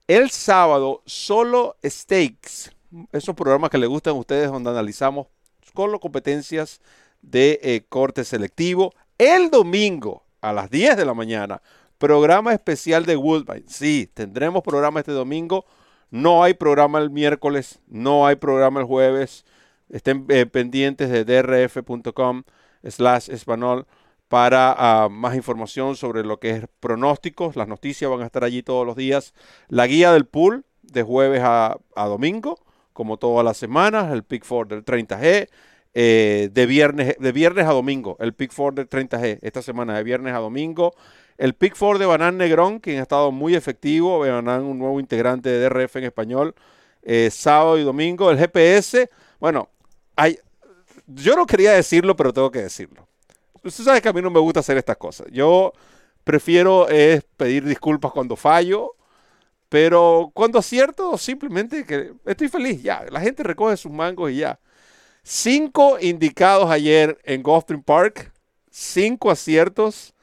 [0.09, 2.70] El sábado solo stakes,
[3.12, 5.28] esos programas que les gustan a ustedes donde analizamos
[5.74, 6.81] con las competencias
[7.23, 8.93] de eh, corte selectivo.
[9.19, 11.62] El domingo a las 10 de la mañana,
[11.99, 13.65] programa especial de Woodbine.
[13.69, 15.65] Sí, tendremos programa este domingo
[16.11, 19.45] no hay programa el miércoles, no hay programa el jueves.
[19.89, 22.45] Estén eh, pendientes de drf.com
[22.85, 23.87] slash español
[24.28, 27.57] para ah, más información sobre lo que es pronósticos.
[27.57, 29.35] Las noticias van a estar allí todos los días.
[29.69, 32.59] La guía del pool de jueves a, domingo,
[32.93, 34.12] como todas las semanas.
[34.12, 35.49] El Pick 4 del 30G.
[35.99, 39.39] Eh, de, viernes, de viernes a domingo, el Pick 4 del 30G.
[39.41, 40.93] Esta semana de viernes a domingo.
[41.39, 44.21] El Pick 4 de Banan Negrón, quien ha estado muy efectivo.
[44.21, 46.55] Banan, un nuevo integrante de DRF en español.
[47.03, 48.31] Eh, sábado y domingo.
[48.31, 49.09] El GPS,
[49.39, 49.69] bueno,
[50.17, 50.39] hay,
[51.07, 53.07] yo no quería decirlo, pero tengo que decirlo.
[53.63, 55.29] Usted sabe que a mí no me gusta hacer estas cosas.
[55.31, 55.73] Yo
[56.25, 58.97] prefiero es pedir disculpas cuando fallo,
[59.69, 62.83] pero cuando acierto, simplemente que estoy feliz.
[62.83, 64.59] Ya, la gente recoge sus mangos y ya.
[65.23, 68.33] Cinco indicados ayer en Gulfstream Park,
[68.71, 70.15] cinco aciertos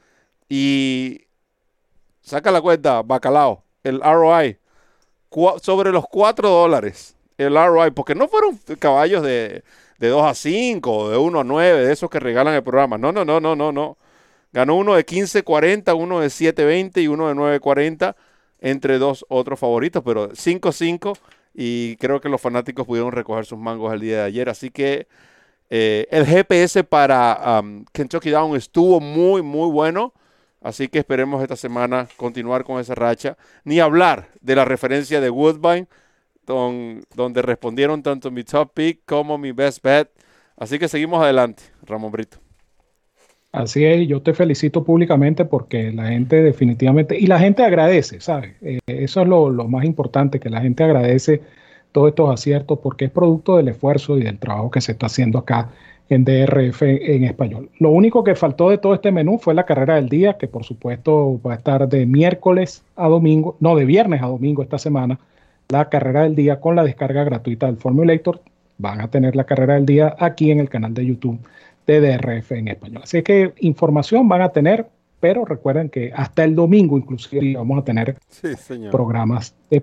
[0.48, 1.22] y
[2.22, 4.58] saca la cuenta, bacalao, el ROI,
[5.60, 7.16] sobre los 4 dólares.
[7.36, 9.64] El ROI, porque no fueron caballos de,
[9.98, 12.98] de 2 a 5, de 1 a 9, de esos que regalan el programa.
[12.98, 13.98] No, no, no, no, no, no.
[14.52, 18.14] Ganó uno de 15.40, uno de 7.20 y uno de 9.40
[18.60, 21.18] entre dos otros favoritos, pero 5-5
[21.54, 24.48] y creo que los fanáticos pudieron recoger sus mangos el día de ayer.
[24.48, 25.06] Así que
[25.70, 30.12] eh, el GPS para um, Kentucky Down estuvo muy, muy bueno.
[30.64, 33.36] Así que esperemos esta semana continuar con esa racha.
[33.64, 35.86] Ni hablar de la referencia de Woodbine,
[36.46, 40.08] donde respondieron tanto mi top pick como mi best bet.
[40.56, 42.38] Así que seguimos adelante, Ramón Brito.
[43.52, 48.54] Así es, yo te felicito públicamente porque la gente definitivamente, y la gente agradece, ¿sabes?
[48.62, 51.42] Eh, eso es lo, lo, más importante, que la gente agradece
[51.92, 55.38] todos estos aciertos porque es producto del esfuerzo y del trabajo que se está haciendo
[55.38, 55.70] acá
[56.08, 57.70] en DRF en español.
[57.78, 60.64] Lo único que faltó de todo este menú fue la carrera del día, que por
[60.64, 65.18] supuesto va a estar de miércoles a domingo, no, de viernes a domingo esta semana,
[65.68, 68.40] la carrera del día con la descarga gratuita del Formulator.
[68.76, 71.38] Van a tener la carrera del día aquí en el canal de YouTube
[71.86, 73.02] de DRF en español.
[73.04, 74.86] Así que información van a tener,
[75.20, 78.16] pero recuerden que hasta el domingo inclusive vamos a tener
[78.90, 79.82] programas de,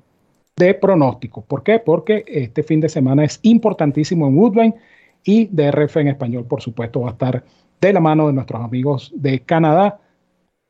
[0.56, 1.42] de pronóstico.
[1.42, 1.80] ¿Por qué?
[1.80, 4.76] Porque este fin de semana es importantísimo en Woodbine
[5.24, 7.44] y DRF en español, por supuesto, va a estar
[7.80, 10.00] de la mano de nuestros amigos de Canadá,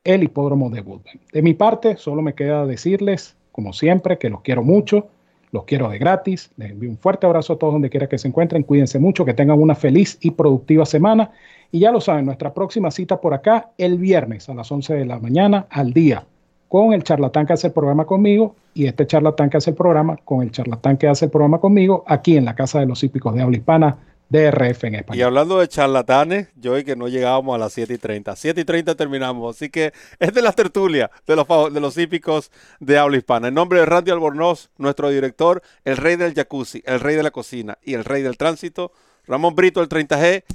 [0.03, 1.22] el hipódromo de Woodbine.
[1.32, 5.10] De mi parte, solo me queda decirles, como siempre, que los quiero mucho,
[5.52, 6.52] los quiero de gratis.
[6.57, 8.64] Les envío un fuerte abrazo a todos donde quiera que se encuentren.
[8.64, 11.32] Cuídense mucho, que tengan una feliz y productiva semana.
[11.72, 15.06] Y ya lo saben, nuestra próxima cita por acá el viernes a las 11 de
[15.06, 16.26] la mañana al día
[16.72, 20.15] con el charlatán que hace el programa conmigo y este charlatán que hace el programa
[20.23, 23.36] con el charlatán que hace el programa conmigo aquí en la Casa de los Hípicos
[23.36, 23.98] de Habla Hispana
[24.32, 25.20] DRF en español.
[25.20, 28.34] Y hablando de charlatanes, yo hoy que no llegábamos a las 7 y 30.
[28.34, 29.58] 7 y 30 terminamos.
[29.58, 32.49] Así que es de las tertulias de los, de los hípicos
[32.80, 33.49] de habla hispana.
[33.49, 37.32] En nombre de Randy Albornoz, nuestro director, el rey del jacuzzi, el rey de la
[37.32, 38.94] cocina y el rey del tránsito,
[39.28, 40.45] Ramón Brito, el 30G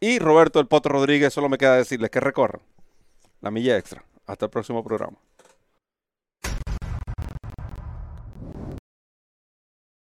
[0.00, 2.62] y Roberto el Poto Rodríguez, solo me queda decirles que recorran
[3.42, 4.02] la milla extra.
[4.26, 5.18] Hasta el próximo programa.